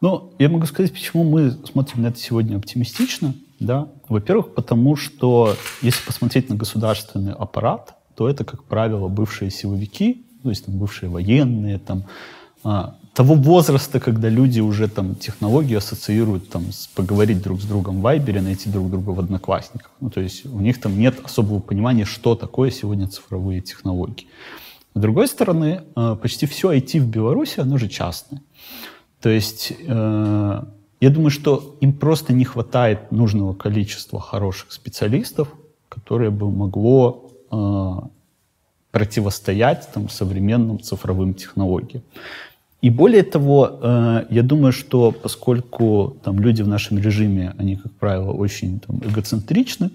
[0.00, 5.56] ну я могу сказать почему мы смотрим на это сегодня оптимистично да во-первых потому что
[5.82, 11.10] если посмотреть на государственный аппарат то это, как правило, бывшие силовики, то есть там, бывшие
[11.10, 12.06] военные, там,
[12.64, 17.99] а, того возраста, когда люди уже там технологии ассоциируют там с поговорить друг с другом
[17.99, 19.91] в Вайбере, найти друг друга в Одноклассниках.
[19.99, 24.25] Ну, то есть у них там нет особого понимания, что такое сегодня цифровые технологии.
[24.95, 28.41] С другой стороны, а, почти все IT в Беларуси, оно же частное.
[29.21, 30.63] То есть э,
[30.99, 35.47] я думаю, что им просто не хватает нужного количества хороших специалистов,
[35.89, 37.99] которые бы могло Э,
[38.91, 42.03] противостоять там, современным цифровым технологиям.
[42.81, 47.91] И более того, э, я думаю, что поскольку там, люди в нашем режиме, они, как
[47.93, 49.91] правило, очень там, эгоцентричны,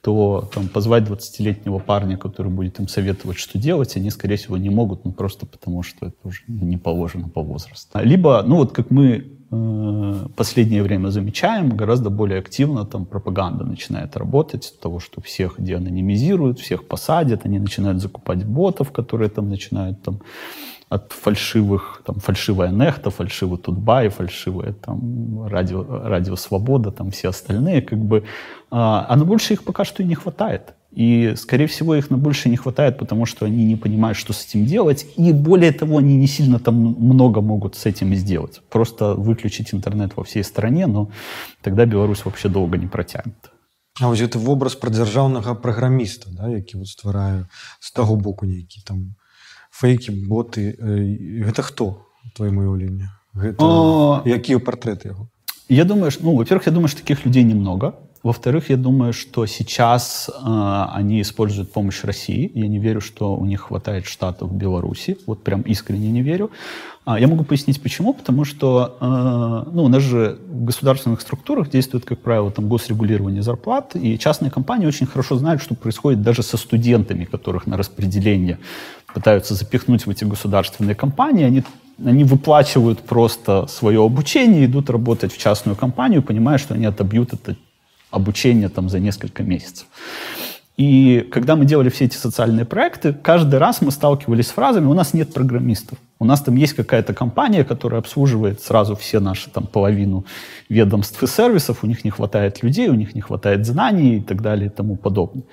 [0.00, 4.70] то там, позвать 20-летнего парня, который будет им советовать, что делать, они, скорее всего, не
[4.70, 7.98] могут, ну, просто потому что это уже не положено по возрасту.
[8.02, 14.16] Либо, ну, вот как мы Э, последнее время замечаем, гораздо более активно там пропаганда начинает
[14.16, 20.02] работать, от того, что всех деанонимизируют, всех посадят, они начинают закупать ботов, которые там начинают
[20.02, 20.20] там
[20.93, 27.81] от фальшивых, там, фальшивая Нехта, фальшивый Тутбай, фальшивая там, радио, радио Свобода, там все остальные,
[27.81, 28.23] как бы,
[28.71, 30.73] а, а на больше их пока что и не хватает.
[30.91, 34.45] И, скорее всего, их на больше не хватает, потому что они не понимают, что с
[34.45, 35.05] этим делать.
[35.17, 38.61] И более того, они не сильно там много могут с этим сделать.
[38.69, 41.11] Просто выключить интернет во всей стране, но
[41.61, 43.51] тогда Беларусь вообще долго не протянет.
[43.99, 47.47] А вось это вобраз пра дзяржаўнага праграміста да, які вот ствараю
[47.79, 49.15] з таго боку нейкі там
[49.73, 50.75] фейкі боты
[51.45, 52.05] гэта хто
[52.35, 53.09] твоему уяўленне
[54.25, 55.29] якія партрэты яго
[55.69, 60.30] я думаю ну во-первых я думаю что таких людей немного во-вторых, я думаю, что сейчас
[60.30, 62.50] э, они используют помощь России.
[62.54, 65.18] Я не верю, что у них хватает штатов в Беларуси.
[65.26, 66.50] Вот прям искренне не верю.
[67.04, 68.14] А, я могу пояснить, почему.
[68.14, 73.42] Потому что э, ну, у нас же в государственных структурах действует, как правило, там, госрегулирование
[73.42, 73.94] зарплат.
[73.94, 78.58] И частные компании очень хорошо знают, что происходит даже со студентами, которых на распределение
[79.12, 81.44] пытаются запихнуть в эти государственные компании.
[81.44, 81.62] Они
[82.04, 87.54] они выплачивают просто свое обучение, идут работать в частную компанию, понимая, что они отобьют это
[88.14, 89.86] обучение там за несколько месяцев.
[90.76, 94.94] И когда мы делали все эти социальные проекты, каждый раз мы сталкивались с фразами «у
[94.94, 95.98] нас нет программистов».
[96.18, 100.24] У нас там есть какая-то компания, которая обслуживает сразу все наши там половину
[100.68, 104.42] ведомств и сервисов, у них не хватает людей, у них не хватает знаний и так
[104.42, 105.44] далее и тому подобное.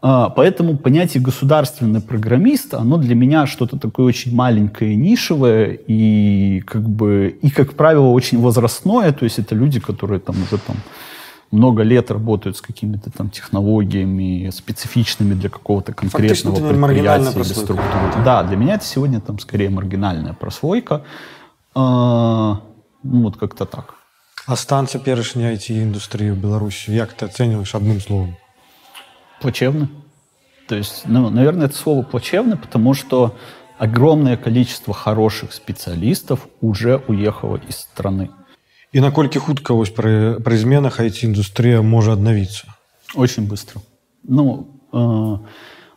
[0.00, 6.88] А, поэтому понятие государственный программист, оно для меня что-то такое очень маленькое, нишевое и как
[6.88, 10.76] бы и как правило очень возрастное, то есть это люди, которые там уже там
[11.50, 18.24] много лет работают с какими-то там технологиями специфичными для какого-то конкретного предприятия или структуры.
[18.24, 21.04] Да, для меня это сегодня там скорее маргинальная прослойка.
[21.74, 22.60] А,
[23.02, 23.94] ну вот как-то так.
[24.46, 28.36] А стан цяперашняй IT-индустрии в Беларуси, как ты оцениваешь одним словом?
[29.40, 29.88] Плачевно.
[30.68, 33.34] То есть, ну, наверное, это слово плачевно, потому что
[33.78, 38.30] огромное количество хороших специалистов уже уехало из страны.
[38.93, 42.67] І наколькі хутка вось пры, пры зменах IT-індустрия может обновиться?
[43.15, 43.81] Очень быстро.
[44.23, 45.37] Ну, э,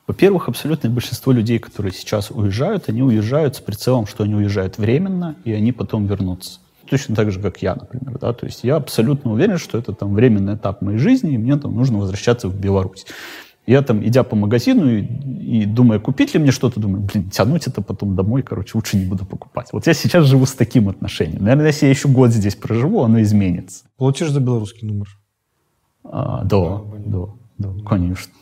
[0.06, 5.36] во-первых, абсолютное большинство людей, которые сейчас уезжают, они уезжают с прицелом, что они уезжают временно,
[5.44, 6.60] и они потом вернутся.
[6.88, 8.18] Точно так же, как я, например.
[8.18, 8.32] Да?
[8.32, 11.74] То есть я абсолютно уверен, что это там временный этап моей жизни, и мне там
[11.74, 13.04] нужно возвращаться в Беларусь.
[13.70, 15.02] Я там, идя по магазину и,
[15.62, 19.04] и думая, купить ли мне что-то, думаю, блин, тянуть это потом домой, короче, лучше не
[19.04, 19.68] буду покупать.
[19.72, 21.42] Вот я сейчас живу с таким отношением.
[21.42, 23.84] Наверное, если я еще год здесь проживу, оно изменится.
[23.96, 25.08] Платишь за белорусский номер?
[26.04, 27.26] А, да, да,
[27.58, 28.32] да, конечно.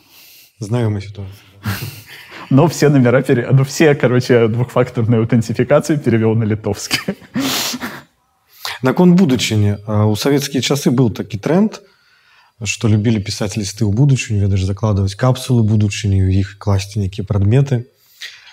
[0.59, 1.33] Знакомая ситуация.
[2.51, 3.49] Но все номера, пере...
[3.51, 6.99] ну все, короче, двухфакторную аутентификацию перевел на литовский.
[8.83, 11.81] Наконт будучыні у савецкія часы быў такі тренд
[12.63, 17.85] што любілі пісаць лісты ў будучыню ведаеш закладваць капсулы будучыню іх класці нейкія прадметы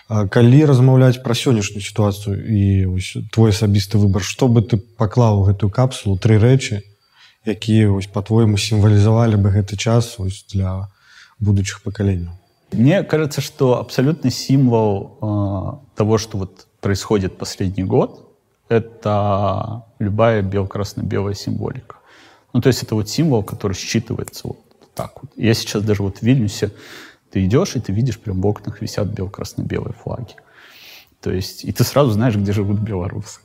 [0.08, 2.62] калі размаўляць пра сённяшнюю сітуацыю і
[2.98, 6.82] ось, твой асабісты выбар што бы ты паклаў гэтую капсулу тры рэчы
[7.46, 10.90] якія вось по-твойму сімвалізавалі бы гэты час ось, для
[11.38, 12.34] будучых пакаленняў
[12.72, 18.32] Мне кажется, что абсолютный символ э, того, что вот происходит последний год,
[18.68, 21.96] это любая бело-красно-белая символика.
[22.57, 24.57] Ну, то есть это вот символ, который считывается вот
[24.95, 25.31] так вот.
[25.35, 26.71] Я сейчас даже вот в Вильнюсе,
[27.29, 30.33] ты идешь, и ты видишь, прям в окнах висят бело-красно-белые флаги.
[31.21, 33.41] То есть, и ты сразу знаешь, где живут белорусы.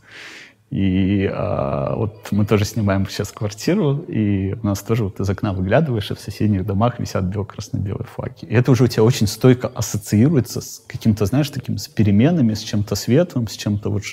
[0.71, 5.53] И а, вот мы тоже снимаем сейчас квартиру, и у нас тоже вот из окна
[5.53, 8.47] выглядываешь, и в соседних домах висят бело-красно-белые флаги.
[8.47, 12.61] И это уже у тебя очень стойко ассоциируется с каким-то, знаешь, таким, с переменами, с
[12.61, 14.05] чем-то светлым, с чем-то вот,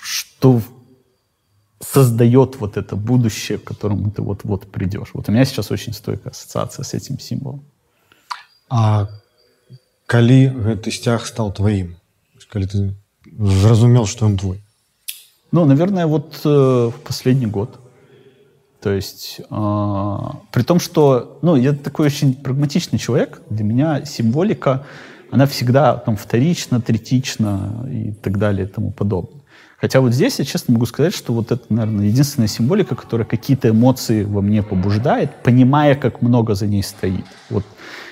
[0.00, 0.62] что
[1.80, 5.10] создает вот это будущее, к которому ты вот-вот придешь.
[5.14, 7.64] Вот у меня сейчас очень стойкая ассоциация с этим символом.
[8.68, 9.08] А
[10.06, 11.96] калі гэты сцяг стал твоим?
[12.50, 12.94] Калі ты
[13.38, 14.62] зразумел, что он твой?
[15.52, 17.80] Ну, наверное, вот э, в последний год.
[18.80, 20.18] То есть, э,
[20.52, 24.86] при том, что, ну, я такой очень прагматичный человек, для меня символика,
[25.30, 29.39] она всегда там вторична, третична и так далее и тому подобное.
[29.79, 33.69] Хотя вот здесь я честно могу сказать, что вот это, наверное, единственная символика, которая какие-то
[33.69, 37.25] эмоции во мне побуждает, понимая, как много за ней стоит.
[37.49, 37.65] Вот.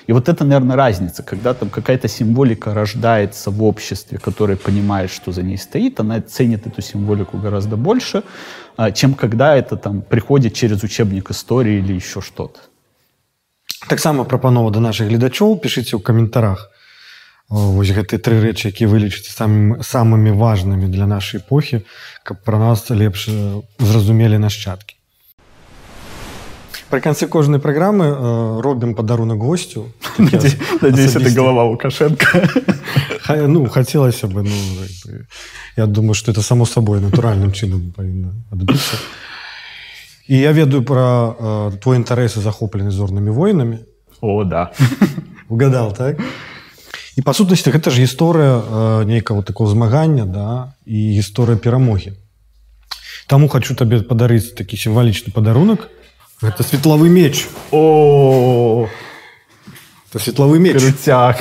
[0.06, 5.32] И вот это, наверное, разница, когда там какая-то символика рождается в обществе, которое понимает, что
[5.32, 8.22] за ней стоит, она ценит эту символику гораздо больше,
[8.76, 12.60] а, чем когда это там приходит через учебник истории или еще что-то.
[13.88, 16.70] Так само прапанова до наших гледачоў пішыце ў каментарах
[17.48, 21.84] вось гэтыя тры рэчы якія вылічыць самым самымі важнымі для нашай эпохі
[22.24, 23.28] каб пра нас лепш
[23.78, 24.96] зразумелі нашчадкі
[26.90, 32.26] Пры канцы кожнай праграмы э, робім падарунак госцю надеюсь это голова лукашенко
[33.24, 35.26] Ха- Ну, хотелось бы, ну, как бы,
[35.76, 38.96] я думаю, что это само собой натуральным чином повинно адбыцца.
[40.28, 43.78] І я ведаю пра э, твой інтарэс і захоплены зорнымі войнамі.
[44.20, 44.70] О, да.
[45.48, 46.20] Угадал, так?
[47.18, 52.12] І па сутнасці гэта ж гісторыя э, нейкага такого змагання да і гісторыя перамогі.
[53.26, 55.88] Таму хочу табе падарыць такі сімвалічны падарунак.
[56.42, 57.46] Гэта светлавы меч.
[57.70, 58.86] О,
[60.12, 60.76] Это светлавы меч.
[60.82, 61.38] крутяк.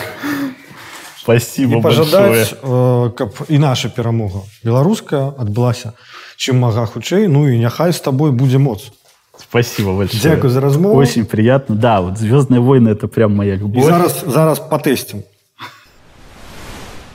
[1.20, 2.06] Спасибо І большое.
[2.06, 5.94] пажадаць, э, каб і наша перамога беларуская адбылася
[6.38, 8.92] чым мага хутчэй ну і няхай з табой будзе моц.
[9.40, 10.20] Спасибо большое.
[10.22, 10.96] Дзякуй за размову.
[11.00, 11.76] Очень приятно.
[11.76, 13.84] Да, вот «Звездные войны» — это прям моя І любовь.
[13.86, 15.24] зараз зараз патэсцім.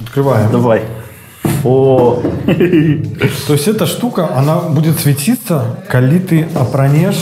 [0.04, 0.51] Открываем.
[0.51, 0.84] Давай.
[1.64, 7.20] О, То есть эта штука, она будет светиться, коли ты опранешь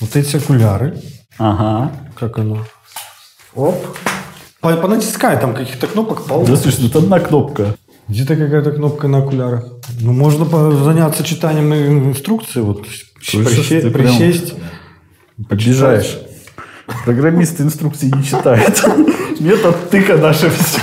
[0.00, 1.00] вот эти окуляры.
[1.38, 1.92] ага.
[2.18, 2.58] Как оно?
[3.54, 3.76] Оп.
[4.60, 6.44] По- Понатискай там каких-то кнопок пол.
[6.46, 7.76] Да слушай, это одна кнопка.
[8.08, 9.64] Где-то какая-то кнопка на окулярах.
[10.00, 10.44] Ну, можно
[10.84, 12.60] заняться читанием ин- инструкции.
[12.60, 12.82] Вот
[13.92, 14.54] прям- присесть.
[15.48, 16.18] Подъезжаешь.
[17.04, 18.82] Программисты инструкции не читают.
[19.40, 20.80] Метод тыка наше все.